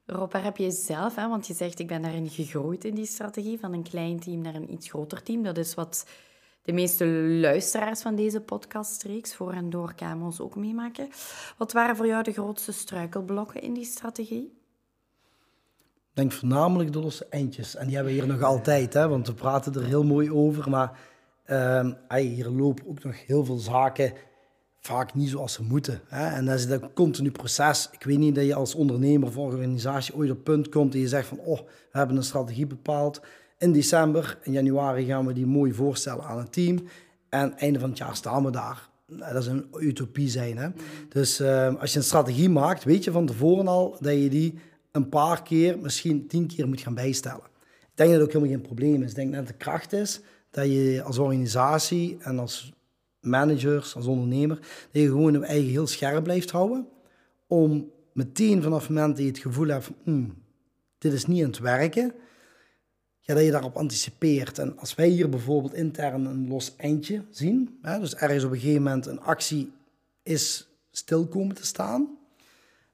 Rob, 0.07 0.33
waar 0.33 0.45
heb 0.45 0.57
je 0.57 0.71
zelf, 0.71 1.14
hè, 1.14 1.29
want 1.29 1.47
je 1.47 1.55
zegt 1.55 1.79
ik 1.79 1.87
ben 1.87 2.02
daarin 2.02 2.29
gegroeid 2.29 2.85
in 2.85 2.95
die 2.95 3.07
strategie, 3.07 3.59
van 3.59 3.73
een 3.73 3.83
klein 3.83 4.21
team 4.21 4.41
naar 4.41 4.55
een 4.55 4.73
iets 4.73 4.88
groter 4.88 5.23
team. 5.23 5.43
Dat 5.43 5.59
is 5.59 5.75
wat 5.75 6.07
de 6.62 6.73
meeste 6.73 7.07
luisteraars 7.41 8.02
van 8.02 8.14
deze 8.14 8.41
podcastreeks 8.41 9.35
voor 9.35 9.52
en 9.52 9.71
door 9.71 9.95
KMO's 9.95 10.41
ook 10.41 10.57
meemaken. 10.57 11.09
Wat 11.57 11.73
waren 11.73 11.97
voor 11.97 12.07
jou 12.07 12.23
de 12.23 12.33
grootste 12.33 12.73
struikelblokken 12.73 13.62
in 13.62 13.75
die 13.75 13.85
strategie? 13.85 14.61
denk 16.12 16.33
voornamelijk 16.33 16.93
de 16.93 17.00
losse 17.00 17.26
eindjes. 17.31 17.76
En 17.76 17.87
die 17.87 17.95
hebben 17.95 18.14
we 18.14 18.21
hier 18.21 18.29
nog 18.29 18.43
altijd, 18.43 18.95
hè, 18.95 19.09
want 19.09 19.26
we 19.26 19.35
praten 19.35 19.75
er 19.75 19.85
heel 19.85 20.05
mooi 20.05 20.31
over. 20.31 20.71
Maar 20.71 20.99
uh, 21.52 21.87
hier 22.09 22.49
lopen 22.49 22.87
ook 22.88 23.04
nog 23.04 23.26
heel 23.26 23.44
veel 23.44 23.59
zaken 23.59 24.12
vaak 24.80 25.14
niet 25.14 25.28
zoals 25.28 25.52
ze 25.52 25.62
moeten. 25.62 26.00
Hè? 26.06 26.26
En 26.26 26.44
dat 26.44 26.59
is 26.59 26.64
een 26.64 26.92
continu 26.92 27.30
proces. 27.30 27.88
Ik 27.92 28.02
weet 28.02 28.18
niet 28.18 28.35
dat 28.35 28.44
je 28.44 28.54
als 28.54 28.75
ondernemer 28.75 29.28
of 29.28 29.37
organisatie 29.37 30.14
ooit 30.14 30.30
op 30.30 30.37
het 30.37 30.44
punt 30.44 30.68
komt 30.68 30.94
en 30.94 31.00
je 31.00 31.09
zegt 31.09 31.28
van, 31.28 31.38
oh, 31.38 31.59
we 31.92 31.99
hebben 31.99 32.16
een 32.16 32.23
strategie 32.23 32.66
bepaald. 32.66 33.21
In 33.59 33.73
december, 33.73 34.38
in 34.42 34.52
januari 34.52 35.04
gaan 35.04 35.26
we 35.26 35.32
die 35.32 35.47
mooi 35.47 35.73
voorstellen 35.73 36.25
aan 36.25 36.38
het 36.38 36.52
team. 36.52 36.78
En 37.28 37.59
einde 37.59 37.78
van 37.78 37.88
het 37.88 37.99
jaar 37.99 38.16
staan 38.16 38.44
we 38.44 38.50
daar. 38.50 38.88
Nou, 39.06 39.32
dat 39.32 39.42
is 39.42 39.49
een 39.49 39.66
utopie 39.78 40.28
zijn. 40.28 40.59
Hè? 40.59 40.68
Dus 41.09 41.40
uh, 41.40 41.75
als 41.80 41.92
je 41.92 41.99
een 41.99 42.04
strategie 42.04 42.49
maakt, 42.49 42.85
weet 42.85 43.04
je 43.04 43.11
van 43.11 43.26
tevoren 43.26 43.68
al 43.68 43.97
dat 44.00 44.12
je 44.14 44.28
die 44.28 44.59
een 44.92 45.09
paar 45.09 45.42
keer, 45.42 45.78
misschien 45.78 46.26
tien 46.26 46.47
keer 46.47 46.68
moet 46.68 46.80
gaan 46.80 46.94
bijstellen. 46.94 47.50
Ik 47.80 47.99
denk 47.99 48.11
dat 48.11 48.18
het 48.18 48.28
ook 48.28 48.32
helemaal 48.32 48.54
geen 48.54 48.66
probleem 48.66 49.02
is. 49.02 49.11
Ik 49.11 49.16
denk 49.16 49.35
dat 49.35 49.47
de 49.47 49.52
kracht 49.52 49.92
is 49.92 50.21
dat 50.52 50.66
je 50.66 51.02
als 51.04 51.18
organisatie 51.18 52.16
en 52.21 52.38
als 52.38 52.73
managers, 53.21 53.94
als 53.94 54.06
ondernemer, 54.06 54.56
dat 54.92 55.02
je 55.02 55.06
gewoon 55.06 55.32
je 55.32 55.40
eigen 55.40 55.71
heel 55.71 55.87
scherp 55.87 56.25
blijft 56.25 56.50
houden. 56.50 56.88
Om 57.47 57.90
meteen 58.12 58.62
vanaf 58.62 58.80
het 58.80 58.90
moment 58.90 59.16
dat 59.16 59.25
je 59.25 59.30
het 59.30 59.40
gevoel 59.40 59.66
hebt 59.66 59.85
van, 59.85 59.94
hmm, 60.02 60.35
dit 60.99 61.12
is 61.12 61.26
niet 61.26 61.42
aan 61.42 61.50
het 61.50 61.59
werken, 61.59 62.14
ja, 63.21 63.35
dat 63.35 63.44
je 63.44 63.50
daarop 63.50 63.76
anticipeert. 63.76 64.59
En 64.59 64.78
als 64.78 64.94
wij 64.94 65.09
hier 65.09 65.28
bijvoorbeeld 65.28 65.75
intern 65.75 66.25
een 66.25 66.49
los 66.49 66.76
eindje 66.76 67.25
zien, 67.30 67.78
hè, 67.82 67.99
dus 67.99 68.14
ergens 68.14 68.44
op 68.44 68.52
een 68.52 68.59
gegeven 68.59 68.82
moment 68.82 69.06
een 69.06 69.21
actie 69.21 69.73
is 70.23 70.68
stil 70.90 71.26
komen 71.26 71.54
te 71.54 71.66
staan, 71.66 72.18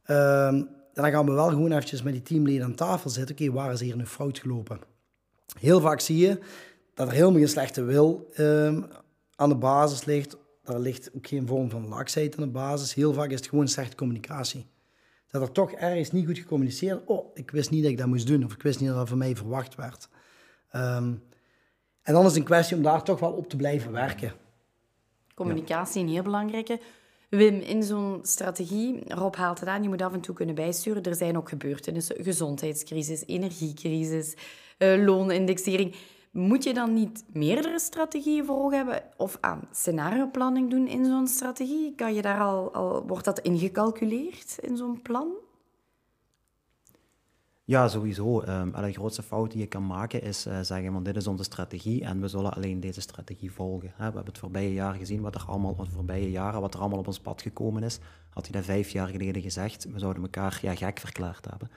uh, 0.07 0.63
dan 0.93 1.11
gaan 1.11 1.27
we 1.27 1.33
wel 1.33 1.49
gewoon 1.49 1.73
eventjes 1.73 2.03
met 2.03 2.13
die 2.13 2.23
teamleden 2.23 2.65
aan 2.65 2.75
tafel 2.75 3.11
zitten. 3.11 3.35
Oké, 3.35 3.53
waar 3.53 3.73
is 3.73 3.81
hier 3.81 3.97
nu 3.97 4.07
fout 4.07 4.39
gelopen? 4.39 4.81
Heel 5.59 5.81
vaak 5.81 6.01
zie 6.01 6.17
je 6.17 6.39
dat 6.99 7.09
er 7.09 7.13
helemaal 7.13 7.39
geen 7.39 7.49
slechte 7.49 7.83
wil 7.83 8.29
uh, 8.37 8.83
aan 9.35 9.49
de 9.49 9.55
basis 9.55 10.05
ligt. 10.05 10.37
Daar 10.63 10.79
ligt 10.79 11.11
ook 11.17 11.27
geen 11.27 11.47
vorm 11.47 11.71
van 11.71 11.89
laksheid 11.89 12.37
aan 12.37 12.45
de 12.45 12.51
basis. 12.51 12.95
Heel 12.95 13.13
vaak 13.13 13.31
is 13.31 13.37
het 13.39 13.49
gewoon 13.49 13.69
slechte 13.69 13.97
communicatie. 13.97 14.67
Dat 15.31 15.43
er 15.43 15.53
toch 15.53 15.73
ergens 15.73 16.13
niet 16.13 16.27
goed 16.27 16.39
gecommuniceerd 16.39 17.01
Oh, 17.07 17.31
ik 17.35 17.51
wist 17.51 17.71
niet 17.71 17.83
dat 17.83 17.91
ik 17.91 17.99
dat 17.99 18.07
moest 18.07 18.27
doen. 18.27 18.45
Of 18.45 18.53
ik 18.53 18.63
wist 18.63 18.81
niet 18.81 18.89
dat 18.89 18.99
dat 18.99 19.09
van 19.09 19.19
mij 19.19 19.37
verwacht 19.37 19.75
werd. 19.75 20.09
Um, 20.73 21.23
en 22.03 22.15
dan 22.15 22.23
is 22.23 22.29
het 22.29 22.37
een 22.37 22.45
kwestie 22.45 22.77
om 22.77 22.83
daar 22.83 23.03
toch 23.03 23.21
wel 23.21 23.33
op 23.33 23.49
te 23.49 23.57
blijven 23.57 23.93
werken. 23.93 24.33
Communicatie, 25.35 26.03
een 26.03 26.09
heel 26.09 26.23
belangrijke. 26.23 26.81
Wim, 27.29 27.61
in 27.61 27.83
zo'n 27.83 28.19
strategie, 28.23 29.15
Rob 29.15 29.35
haalt 29.35 29.61
het 29.61 29.69
aan, 29.69 29.83
je 29.83 29.89
moet 29.89 30.03
af 30.03 30.13
en 30.13 30.21
toe 30.21 30.35
kunnen 30.35 30.55
bijsturen. 30.55 31.03
Er 31.03 31.15
zijn 31.15 31.37
ook 31.37 31.49
gebeurtenissen, 31.49 32.17
gezondheidscrisis, 32.23 33.27
energiecrisis, 33.27 34.35
uh, 34.79 35.05
loonindexering. 35.05 35.95
Moet 36.39 36.65
je 36.65 36.75
dan 36.75 36.95
niet 36.95 37.25
meerdere 37.33 37.79
strategieën 37.79 38.45
voor 38.45 38.57
ogen 38.57 38.77
hebben 38.77 39.03
of 39.17 39.39
aan 39.41 39.69
scenarioplanning 39.71 40.71
doen 40.71 40.87
in 40.87 41.05
zo'n 41.05 41.27
strategie? 41.27 41.95
Kan 41.95 42.15
je 42.15 42.23
daar 42.23 42.41
al, 42.41 42.75
al, 42.75 43.07
wordt 43.07 43.25
dat 43.25 43.39
ingecalculeerd 43.39 44.59
in 44.61 44.77
zo'n 44.77 45.03
plan? 45.03 45.29
Ja, 47.65 47.89
sowieso. 47.89 48.43
Um, 48.43 48.73
de 48.73 48.93
grootste 48.93 49.23
fout 49.23 49.51
die 49.51 49.61
je 49.61 49.67
kan 49.67 49.87
maken 49.87 50.23
is 50.23 50.47
uh, 50.47 50.61
zeggen, 50.61 50.93
van 50.93 51.03
dit 51.03 51.17
is 51.17 51.27
onze 51.27 51.45
strategie 51.45 52.05
en 52.05 52.21
we 52.21 52.29
zullen 52.29 52.55
alleen 52.55 52.81
deze 52.81 53.01
strategie 53.01 53.53
volgen. 53.53 53.93
we 53.97 54.03
hebben 54.03 54.25
het 54.25 54.39
voorbije 54.39 54.73
jaar 54.73 54.95
gezien, 54.95 55.21
wat 55.21 55.35
er 55.35 55.45
allemaal, 55.47 55.77
de 55.77 55.91
voorbije 55.91 56.31
jaren, 56.31 56.61
wat 56.61 56.75
er 56.75 56.81
allemaal 56.81 56.99
op 56.99 57.07
ons 57.07 57.21
pad 57.21 57.43
gekomen 57.43 57.83
is. 57.83 57.99
Had 58.31 58.45
hij 58.45 58.53
dat 58.53 58.65
vijf 58.65 58.91
jaar 58.91 59.09
geleden 59.09 59.43
gezegd, 59.43 59.87
we 59.93 59.99
zouden 59.99 60.23
elkaar 60.23 60.59
ja, 60.63 60.75
gek 60.75 60.99
verklaard 60.99 61.47
hebben. 61.51 61.71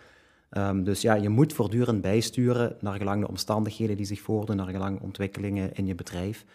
Um, 0.57 0.83
dus 0.83 1.01
ja, 1.01 1.13
je 1.13 1.29
moet 1.29 1.53
voortdurend 1.53 2.01
bijsturen 2.01 2.75
naar 2.79 2.97
gelang 2.97 3.21
de 3.21 3.27
omstandigheden 3.27 3.97
die 3.97 4.05
zich 4.05 4.21
voordoen, 4.21 4.55
naar 4.55 4.67
gelang 4.67 5.01
ontwikkelingen 5.01 5.73
in 5.73 5.85
je 5.85 5.95
bedrijf. 5.95 6.45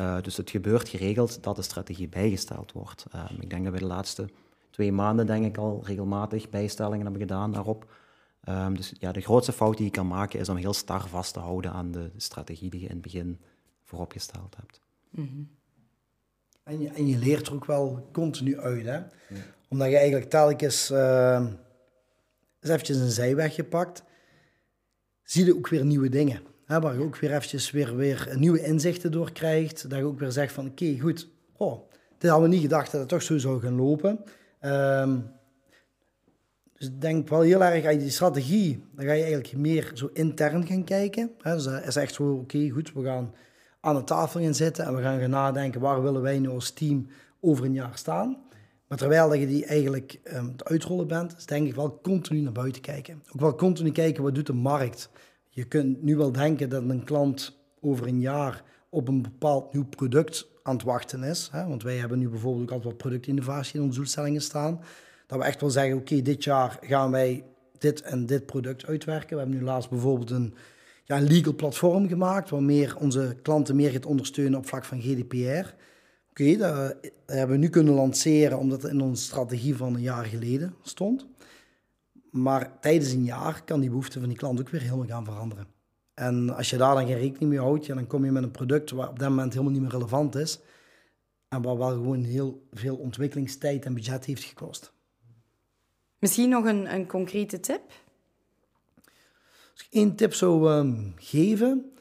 Uh, 0.00 0.20
dus 0.22 0.36
het 0.36 0.50
gebeurt 0.50 0.88
geregeld 0.88 1.42
dat 1.42 1.56
de 1.56 1.62
strategie 1.62 2.08
bijgesteld 2.08 2.72
wordt. 2.72 3.06
Um, 3.14 3.40
ik 3.40 3.50
denk 3.50 3.64
dat 3.64 3.72
we 3.72 3.78
de 3.78 3.84
laatste 3.84 4.28
twee 4.70 4.92
maanden 4.92 5.26
denk 5.26 5.44
ik 5.44 5.56
al 5.56 5.82
regelmatig 5.84 6.50
bijstellingen 6.50 7.02
hebben 7.02 7.20
gedaan 7.20 7.52
daarop. 7.52 7.90
Um, 8.48 8.76
dus 8.76 8.92
ja, 8.98 9.12
de 9.12 9.20
grootste 9.20 9.52
fout 9.52 9.76
die 9.76 9.86
je 9.86 9.92
kan 9.92 10.06
maken 10.06 10.40
is 10.40 10.48
om 10.48 10.56
heel 10.56 10.72
star 10.72 11.08
vast 11.08 11.32
te 11.32 11.40
houden 11.40 11.72
aan 11.72 11.90
de 11.90 12.10
strategie 12.16 12.70
die 12.70 12.80
je 12.80 12.86
in 12.86 12.92
het 12.92 13.02
begin 13.02 13.40
vooropgesteld 13.84 14.56
hebt. 14.56 14.80
Mm 15.10 15.28
-hmm. 15.28 15.48
en, 16.62 16.80
je, 16.80 16.88
en 16.88 17.06
je 17.06 17.18
leert 17.18 17.46
er 17.46 17.54
ook 17.54 17.64
wel 17.64 18.08
continu 18.12 18.60
uit, 18.60 18.84
hè? 18.84 18.96
Ja. 18.96 19.06
Omdat 19.68 19.88
je 19.88 19.96
eigenlijk 19.96 20.30
telkens... 20.30 20.90
Uh, 20.90 21.46
is 22.62 22.68
eventjes 22.68 22.96
een 22.96 23.10
zijweg 23.10 23.54
gepakt, 23.54 24.04
zie 25.22 25.44
je 25.44 25.56
ook 25.56 25.68
weer 25.68 25.84
nieuwe 25.84 26.08
dingen. 26.08 26.40
Hè, 26.64 26.80
waar 26.80 26.94
je 26.94 27.00
ook 27.00 27.16
weer 27.16 27.30
eventjes 27.30 27.70
weer, 27.70 27.96
weer 27.96 28.32
nieuwe 28.34 28.62
inzichten 28.62 29.12
door 29.12 29.32
krijgt. 29.32 29.90
Dat 29.90 29.98
je 29.98 30.04
ook 30.04 30.18
weer 30.18 30.32
zegt 30.32 30.52
van 30.52 30.66
oké, 30.66 30.98
goed, 30.98 31.28
oh, 31.56 31.90
dit 32.18 32.30
hadden 32.30 32.48
we 32.48 32.54
niet 32.54 32.64
gedacht 32.64 32.90
dat 32.90 33.00
het 33.00 33.08
toch 33.08 33.22
zo 33.22 33.38
zou 33.38 33.60
gaan 33.60 33.74
lopen. 33.74 34.24
Um, 34.60 35.30
dus 36.72 36.90
ik 36.90 37.00
denk 37.00 37.28
wel 37.28 37.40
heel 37.40 37.64
erg 37.64 37.84
aan 37.84 37.98
die 37.98 38.10
strategie, 38.10 38.84
dan 38.94 39.04
ga 39.04 39.12
je 39.12 39.22
eigenlijk 39.22 39.56
meer 39.56 39.90
zo 39.94 40.10
intern 40.12 40.66
gaan 40.66 40.84
kijken. 40.84 41.30
Hè, 41.38 41.54
dus 41.54 41.64
dat 41.64 41.86
is 41.86 41.96
echt 41.96 42.14
zo, 42.14 42.32
oké, 42.32 42.70
goed, 42.70 42.92
we 42.92 43.04
gaan 43.04 43.34
aan 43.80 43.94
de 43.94 44.04
tafel 44.04 44.40
gaan 44.40 44.54
zitten 44.54 44.84
en 44.84 44.96
we 44.96 45.02
gaan 45.02 45.20
gaan 45.20 45.30
nadenken 45.30 45.80
waar 45.80 46.02
willen 46.02 46.22
wij 46.22 46.38
nu 46.38 46.48
als 46.48 46.70
team 46.70 47.06
over 47.40 47.64
een 47.64 47.72
jaar 47.72 47.98
staan. 47.98 48.36
Maar 48.92 49.00
terwijl 49.00 49.34
je 49.34 49.46
die 49.46 49.64
eigenlijk 49.64 50.20
um, 50.34 50.56
te 50.56 50.64
uitrollen 50.64 51.06
bent, 51.06 51.36
is 51.36 51.46
denk 51.46 51.66
ik 51.66 51.74
wel 51.74 52.00
continu 52.02 52.40
naar 52.40 52.52
buiten 52.52 52.82
kijken. 52.82 53.22
Ook 53.32 53.40
wel 53.40 53.54
continu 53.54 53.92
kijken, 53.92 54.22
wat 54.22 54.34
doet 54.34 54.46
de 54.46 54.52
markt? 54.52 55.10
Je 55.48 55.64
kunt 55.64 56.02
nu 56.02 56.16
wel 56.16 56.32
denken 56.32 56.68
dat 56.68 56.82
een 56.82 57.04
klant 57.04 57.58
over 57.80 58.06
een 58.06 58.20
jaar 58.20 58.64
op 58.88 59.08
een 59.08 59.22
bepaald 59.22 59.72
nieuw 59.72 59.84
product 59.84 60.46
aan 60.62 60.74
het 60.74 60.84
wachten 60.84 61.22
is. 61.22 61.48
Hè? 61.52 61.66
Want 61.66 61.82
wij 61.82 61.96
hebben 61.96 62.18
nu 62.18 62.28
bijvoorbeeld 62.28 62.62
ook 62.62 62.70
altijd 62.70 62.88
wat 62.88 63.02
productinnovatie 63.02 63.74
in 63.74 63.82
onze 63.82 63.96
doelstellingen 63.96 64.40
staan. 64.40 64.80
Dat 65.26 65.38
we 65.38 65.44
echt 65.44 65.60
wel 65.60 65.70
zeggen, 65.70 65.96
oké, 65.96 66.22
dit 66.22 66.44
jaar 66.44 66.78
gaan 66.80 67.10
wij 67.10 67.44
dit 67.78 68.02
en 68.02 68.26
dit 68.26 68.46
product 68.46 68.86
uitwerken. 68.86 69.36
We 69.36 69.42
hebben 69.42 69.58
nu 69.58 69.64
laatst 69.64 69.90
bijvoorbeeld 69.90 70.30
een, 70.30 70.54
ja, 71.04 71.20
legal 71.20 71.54
platform 71.54 72.08
gemaakt, 72.08 72.50
waar 72.50 72.96
onze 72.98 73.36
klanten 73.42 73.76
meer 73.76 73.90
gaat 73.90 74.06
ondersteunen 74.06 74.58
op 74.58 74.66
vlak 74.66 74.84
van 74.84 75.00
GDPR. 75.00 75.74
Oké, 76.32 76.56
dat, 76.56 76.96
hebben 77.26 77.56
we 77.56 77.62
nu 77.62 77.68
kunnen 77.68 77.94
lanceren 77.94 78.58
omdat 78.58 78.82
het 78.82 78.92
in 78.92 79.00
onze 79.00 79.22
strategie 79.22 79.76
van 79.76 79.94
een 79.94 80.00
jaar 80.00 80.24
geleden 80.24 80.74
stond. 80.82 81.26
Maar 82.30 82.80
tijdens 82.80 83.12
een 83.12 83.24
jaar 83.24 83.62
kan 83.64 83.80
die 83.80 83.88
behoefte 83.88 84.18
van 84.18 84.28
die 84.28 84.38
klant 84.38 84.60
ook 84.60 84.68
weer 84.68 84.80
helemaal 84.80 85.06
gaan 85.06 85.24
veranderen. 85.24 85.66
En 86.14 86.56
als 86.56 86.70
je 86.70 86.76
daar 86.76 86.94
dan 86.94 87.06
geen 87.06 87.18
rekening 87.18 87.50
mee 87.50 87.60
houdt, 87.60 87.86
ja, 87.86 87.94
dan 87.94 88.06
kom 88.06 88.24
je 88.24 88.30
met 88.30 88.42
een 88.42 88.50
product 88.50 88.90
wat 88.90 89.08
op 89.08 89.18
dat 89.18 89.28
moment 89.28 89.52
helemaal 89.52 89.72
niet 89.72 89.82
meer 89.82 89.90
relevant 89.90 90.34
is. 90.34 90.60
En 91.48 91.62
wat 91.62 91.76
wel 91.76 91.90
gewoon 91.90 92.24
heel 92.24 92.66
veel 92.72 92.96
ontwikkelingstijd 92.96 93.84
en 93.84 93.94
budget 93.94 94.24
heeft 94.24 94.44
gekost. 94.44 94.92
Misschien 96.18 96.48
nog 96.48 96.64
een, 96.64 96.94
een 96.94 97.06
concrete 97.06 97.60
tip? 97.60 97.82
Als 99.72 99.86
ik 99.86 99.86
één 99.90 100.14
tip 100.14 100.34
zou 100.34 100.72
um, 100.72 101.14
geven, 101.16 101.92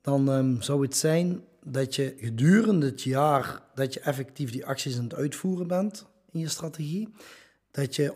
dan 0.00 0.28
um, 0.28 0.62
zou 0.62 0.82
het 0.82 0.96
zijn 0.96 1.44
dat 1.68 1.94
je 1.94 2.14
gedurende 2.18 2.86
het 2.86 3.02
jaar 3.02 3.62
dat 3.74 3.94
je 3.94 4.00
effectief 4.00 4.50
die 4.50 4.66
acties 4.66 4.96
aan 4.96 5.04
het 5.04 5.14
uitvoeren 5.14 5.66
bent 5.66 6.06
in 6.30 6.40
je 6.40 6.48
strategie, 6.48 7.08
dat 7.70 7.96
je 7.96 8.04
een 8.04 8.14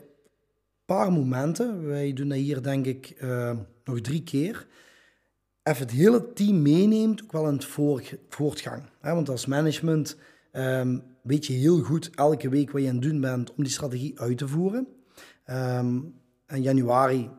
paar 0.85 1.13
momenten, 1.13 1.87
wij 1.87 2.13
doen 2.13 2.29
dat 2.29 2.39
hier 2.39 2.63
denk 2.63 2.87
ik 2.87 3.17
uh, 3.23 3.57
nog 3.85 4.01
drie 4.01 4.23
keer, 4.23 4.67
even 5.63 5.83
het 5.83 5.91
hele 5.91 6.33
team 6.33 6.63
meeneemt, 6.63 7.23
ook 7.23 7.33
wel 7.33 7.49
in 7.49 7.55
het 7.55 7.69
voortgang. 8.29 8.83
Want 9.01 9.29
als 9.29 9.47
management 9.47 10.17
um, 10.53 11.03
weet 11.23 11.47
je 11.47 11.53
heel 11.53 11.83
goed 11.83 12.11
elke 12.15 12.49
week 12.49 12.71
wat 12.71 12.83
je 12.83 12.89
aan 12.89 12.95
het 12.95 13.03
doen 13.03 13.21
bent 13.21 13.55
om 13.55 13.63
die 13.63 13.73
strategie 13.73 14.21
uit 14.21 14.39
te 14.39 14.49
voeren. 14.49 14.89
Um, 15.51 16.15
in 16.47 16.63
januari 16.63 17.31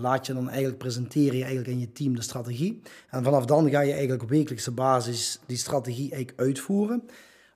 laat 0.00 0.26
je 0.26 0.32
dan 0.32 0.48
eigenlijk 0.48 0.78
presenteren 0.78 1.36
je 1.36 1.44
eigenlijk 1.44 1.72
aan 1.72 1.80
je 1.80 1.92
team 1.92 2.14
de 2.14 2.22
strategie. 2.22 2.80
En 3.10 3.24
vanaf 3.24 3.44
dan 3.44 3.70
ga 3.70 3.80
je 3.80 3.92
eigenlijk 3.92 4.22
op 4.22 4.28
wekelijkse 4.28 4.70
basis 4.70 5.40
die 5.46 5.56
strategie 5.56 6.10
eigenlijk 6.12 6.40
uitvoeren. 6.40 7.02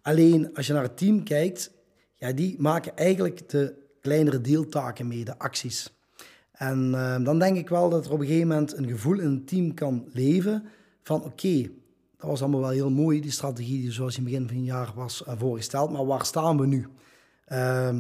Alleen 0.03 0.55
als 0.55 0.67
je 0.67 0.73
naar 0.73 0.83
het 0.83 0.97
team 0.97 1.23
kijkt, 1.23 1.71
ja, 2.15 2.33
die 2.33 2.55
maken 2.59 2.97
eigenlijk 2.97 3.49
de 3.49 3.75
kleinere 4.01 4.41
deeltaken 4.41 5.09
mee, 5.09 5.25
de 5.25 5.39
acties. 5.39 5.93
En 6.53 6.91
uh, 6.93 7.25
dan 7.25 7.39
denk 7.39 7.57
ik 7.57 7.69
wel 7.69 7.91
dat 7.91 8.07
er 8.07 8.13
op 8.13 8.21
een 8.21 8.27
gegeven 8.27 8.49
moment 8.49 8.77
een 8.77 8.89
gevoel 8.89 9.19
in 9.19 9.31
het 9.31 9.49
team 9.49 9.75
kan 9.75 10.09
leven 10.13 10.65
van 11.03 11.25
oké, 11.25 11.63
dat 12.17 12.31
was 12.31 12.43
allemaal 12.43 12.61
wel 12.61 12.71
heel 12.71 12.91
mooi, 12.91 13.21
die 13.21 13.31
strategie 13.31 13.81
die 13.81 13.93
zoals 13.93 14.17
in 14.17 14.23
het 14.23 14.33
begin 14.33 14.49
van 14.49 14.57
het 14.57 14.67
jaar 14.67 14.93
was 14.95 15.25
uh, 15.29 15.35
voorgesteld, 15.39 15.91
maar 15.91 16.07
waar 16.07 16.25
staan 16.25 16.59
we 16.59 16.67
nu? 16.67 16.87
Uh, 17.49 17.99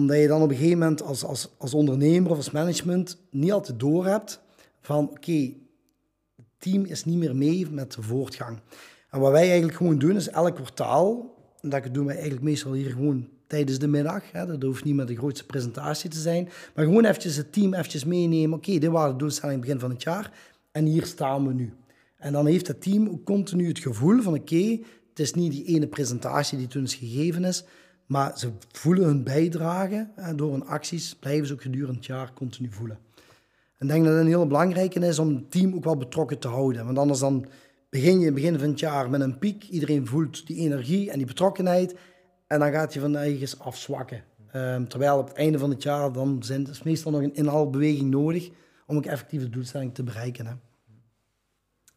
omdat 0.00 0.18
je 0.18 0.26
dan 0.26 0.42
op 0.42 0.50
een 0.50 0.56
gegeven 0.56 0.78
moment 0.78 1.02
als, 1.02 1.24
als, 1.24 1.48
als 1.58 1.74
ondernemer 1.74 2.30
of 2.30 2.36
als 2.36 2.50
management 2.50 3.18
niet 3.30 3.52
altijd 3.52 3.80
door 3.80 4.06
hebt 4.06 4.40
van 4.80 5.10
oké, 5.10 5.52
het 6.36 6.46
team 6.58 6.84
is 6.84 7.04
niet 7.04 7.18
meer 7.18 7.36
mee 7.36 7.70
met 7.70 7.92
de 7.92 8.02
voortgang. 8.02 8.58
En 9.10 9.20
wat 9.20 9.30
wij 9.30 9.48
eigenlijk 9.48 9.76
gewoon 9.76 9.98
doen 9.98 10.16
is 10.16 10.28
elk 10.28 10.54
kwartaal, 10.54 11.34
en 11.60 11.68
dat 11.68 11.88
doen 11.92 12.04
wij 12.04 12.14
eigenlijk 12.14 12.44
meestal 12.44 12.72
hier 12.72 12.90
gewoon 12.90 13.28
tijdens 13.46 13.78
de 13.78 13.88
middag. 13.88 14.32
Hè. 14.32 14.46
Dat 14.46 14.62
hoeft 14.62 14.84
niet 14.84 14.94
met 14.94 15.08
de 15.08 15.16
grootste 15.16 15.46
presentatie 15.46 16.10
te 16.10 16.18
zijn. 16.18 16.48
Maar 16.74 16.84
gewoon 16.84 17.04
eventjes 17.04 17.36
het 17.36 17.52
team 17.52 17.74
eventjes 17.74 18.04
meenemen. 18.04 18.58
Oké, 18.58 18.78
dit 18.78 18.90
waren 18.90 19.12
de 19.12 19.18
doelstellingen 19.18 19.60
begin 19.60 19.78
van 19.78 19.90
het 19.90 20.02
jaar. 20.02 20.32
En 20.72 20.84
hier 20.84 21.06
staan 21.06 21.46
we 21.46 21.52
nu. 21.52 21.72
En 22.16 22.32
dan 22.32 22.46
heeft 22.46 22.66
het 22.66 22.82
team 22.82 23.22
continu 23.22 23.68
het 23.68 23.78
gevoel 23.78 24.22
van 24.22 24.34
oké, 24.34 24.78
het 25.08 25.18
is 25.18 25.34
niet 25.34 25.52
die 25.52 25.64
ene 25.64 25.86
presentatie 25.86 26.58
die 26.58 26.66
toen 26.66 26.82
is 26.82 26.94
gegeven 26.94 27.44
is. 27.44 27.64
Maar 28.10 28.38
ze 28.38 28.50
voelen 28.72 29.04
hun 29.04 29.22
bijdrage. 29.22 30.08
Door 30.36 30.52
hun 30.52 30.66
acties 30.66 31.14
blijven 31.14 31.46
ze 31.46 31.52
ook 31.52 31.62
gedurende 31.62 31.96
het 31.96 32.06
jaar 32.06 32.32
continu 32.32 32.68
voelen. 32.70 32.98
En 33.76 33.86
ik 33.86 33.88
denk 33.88 34.04
dat 34.04 34.12
het 34.12 34.22
een 34.22 34.28
heel 34.28 34.46
belangrijke 34.46 35.00
is 35.00 35.18
om 35.18 35.28
het 35.28 35.50
team 35.50 35.74
ook 35.74 35.84
wel 35.84 35.96
betrokken 35.96 36.38
te 36.38 36.48
houden. 36.48 36.84
Want 36.84 36.98
anders 36.98 37.18
dan 37.18 37.46
begin 37.90 38.12
je 38.12 38.18
in 38.18 38.24
het 38.24 38.34
begin 38.34 38.58
van 38.58 38.68
het 38.68 38.80
jaar 38.80 39.10
met 39.10 39.20
een 39.20 39.38
piek. 39.38 39.64
Iedereen 39.64 40.06
voelt 40.06 40.46
die 40.46 40.56
energie 40.56 41.10
en 41.10 41.18
die 41.18 41.26
betrokkenheid. 41.26 41.94
En 42.46 42.58
dan 42.58 42.72
gaat 42.72 42.94
je 42.94 43.00
van 43.00 43.16
eigens 43.16 43.58
afzwakken. 43.58 44.22
Um, 44.54 44.88
terwijl 44.88 45.18
op 45.18 45.28
het 45.28 45.36
einde 45.36 45.58
van 45.58 45.70
het 45.70 45.82
jaar 45.82 46.12
dan 46.12 46.42
zijn, 46.42 46.68
is 46.68 46.82
meestal 46.82 47.12
nog 47.12 47.22
een 47.22 47.34
inhaalbeweging 47.34 48.10
nodig 48.10 48.50
om 48.86 48.96
ook 48.96 49.06
effectief 49.06 49.42
de 49.42 49.50
doelstelling 49.50 49.94
te 49.94 50.02
bereiken. 50.02 50.46
Hè. 50.46 50.52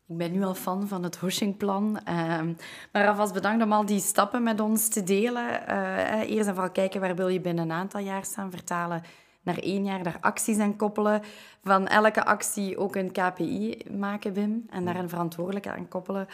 Ik 0.07 0.17
ben 0.17 0.31
nu 0.31 0.43
al 0.43 0.53
fan 0.53 0.87
van 0.87 1.03
het 1.03 1.19
Hushing-plan. 1.19 1.99
Um, 2.09 2.57
maar 2.91 3.07
alvast 3.07 3.33
bedankt 3.33 3.63
om 3.63 3.73
al 3.73 3.85
die 3.85 3.99
stappen 3.99 4.43
met 4.43 4.59
ons 4.59 4.87
te 4.87 5.03
delen. 5.03 5.63
Uh, 5.69 6.29
eerst 6.29 6.47
en 6.47 6.53
vooral 6.53 6.71
kijken 6.71 7.01
waar 7.01 7.15
wil 7.15 7.27
je 7.27 7.41
binnen 7.41 7.63
een 7.63 7.71
aantal 7.71 8.01
jaar 8.01 8.25
staan. 8.25 8.51
Vertalen 8.51 9.01
naar 9.41 9.57
één 9.57 9.85
jaar, 9.85 10.03
daar 10.03 10.17
acties 10.19 10.57
aan 10.57 10.75
koppelen. 10.75 11.21
Van 11.63 11.87
elke 11.87 12.25
actie 12.25 12.77
ook 12.77 12.95
een 12.95 13.11
KPI 13.11 13.77
maken, 13.97 14.33
Wim. 14.33 14.65
En 14.69 14.85
daar 14.85 14.95
een 14.95 15.09
verantwoordelijke 15.09 15.71
aan 15.71 15.87
koppelen. 15.87 16.27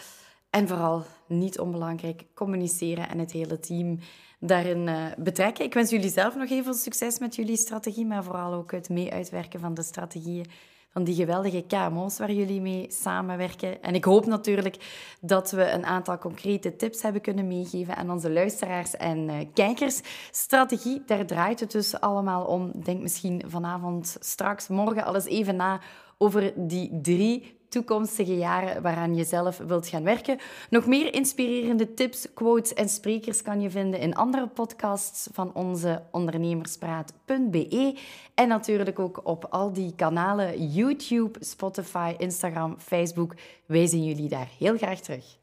En 0.50 0.68
vooral, 0.68 1.04
niet 1.28 1.60
onbelangrijk, 1.60 2.26
communiceren 2.34 3.10
en 3.10 3.20
het 3.20 3.32
hele 3.32 3.60
team 3.60 4.00
daarin 4.40 4.88
uh, 4.88 5.06
betrekken. 5.18 5.66
Ik 5.66 5.74
wens 5.74 5.90
jullie 5.90 6.10
zelf 6.10 6.36
nog 6.36 6.50
heel 6.50 6.64
veel 6.64 6.74
succes 6.74 7.20
met 7.20 7.36
jullie 7.36 7.58
strategie, 7.58 8.06
maar 8.06 8.24
vooral 8.24 8.54
ook 8.54 8.72
het 8.72 8.90
mee-uitwerken 8.90 9.60
van 9.60 9.74
de 9.74 9.84
strategieën 9.84 10.46
van 10.90 11.04
die 11.04 11.16
geweldige 11.16 11.64
KMO's 11.68 12.18
waar 12.18 12.32
jullie 12.32 12.62
mee 12.62 12.86
samenwerken. 12.92 13.82
En 13.82 13.96
ik 13.96 14.04
hoop 14.04 14.26
natuurlijk 14.26 14.78
dat 15.22 15.52
we 15.52 15.72
een 15.72 15.86
aantal 15.86 16.18
concrete 16.18 16.76
tips 16.76 17.02
hebben 17.02 17.22
kunnen 17.22 17.48
meegeven 17.48 17.96
aan 17.96 18.12
onze 18.12 18.32
luisteraars 18.32 18.96
en 18.96 19.30
uh, 19.30 19.36
kijkers. 19.54 20.02
Strategie, 20.32 21.04
daar 21.06 21.26
draait 21.26 21.60
het 21.60 21.72
dus 21.72 22.00
allemaal 22.00 22.46
om. 22.46 22.72
Denk 22.84 23.02
misschien 23.02 23.44
vanavond, 23.48 24.18
straks, 24.20 24.68
morgen 24.68 25.06
alles 25.06 25.26
even 25.26 25.56
na 25.56 25.80
over 26.18 26.54
die 26.56 27.00
drie 27.02 27.59
toekomstige 27.70 28.38
jaren 28.38 28.82
waaraan 28.82 29.16
je 29.16 29.24
zelf 29.24 29.58
wilt 29.58 29.88
gaan 29.88 30.04
werken. 30.04 30.38
Nog 30.70 30.86
meer 30.86 31.14
inspirerende 31.14 31.94
tips, 31.94 32.28
quotes 32.34 32.74
en 32.74 32.90
sprekers 32.90 33.42
kan 33.42 33.62
je 33.62 33.70
vinden 33.70 34.00
in 34.00 34.16
andere 34.16 34.48
podcasts 34.48 35.28
van 35.32 35.54
onze 35.54 36.02
ondernemerspraat.be 36.12 37.98
en 38.34 38.48
natuurlijk 38.48 39.00
ook 39.00 39.22
op 39.24 39.46
al 39.50 39.74
die 39.74 39.94
kanalen 39.96 40.72
YouTube, 40.72 41.40
Spotify, 41.40 42.14
Instagram, 42.18 42.76
Facebook. 42.78 43.34
Wij 43.66 43.88
zien 43.88 44.04
jullie 44.04 44.30
daar 44.30 44.50
heel 44.58 44.78
graag 44.78 45.00
terug. 45.00 45.39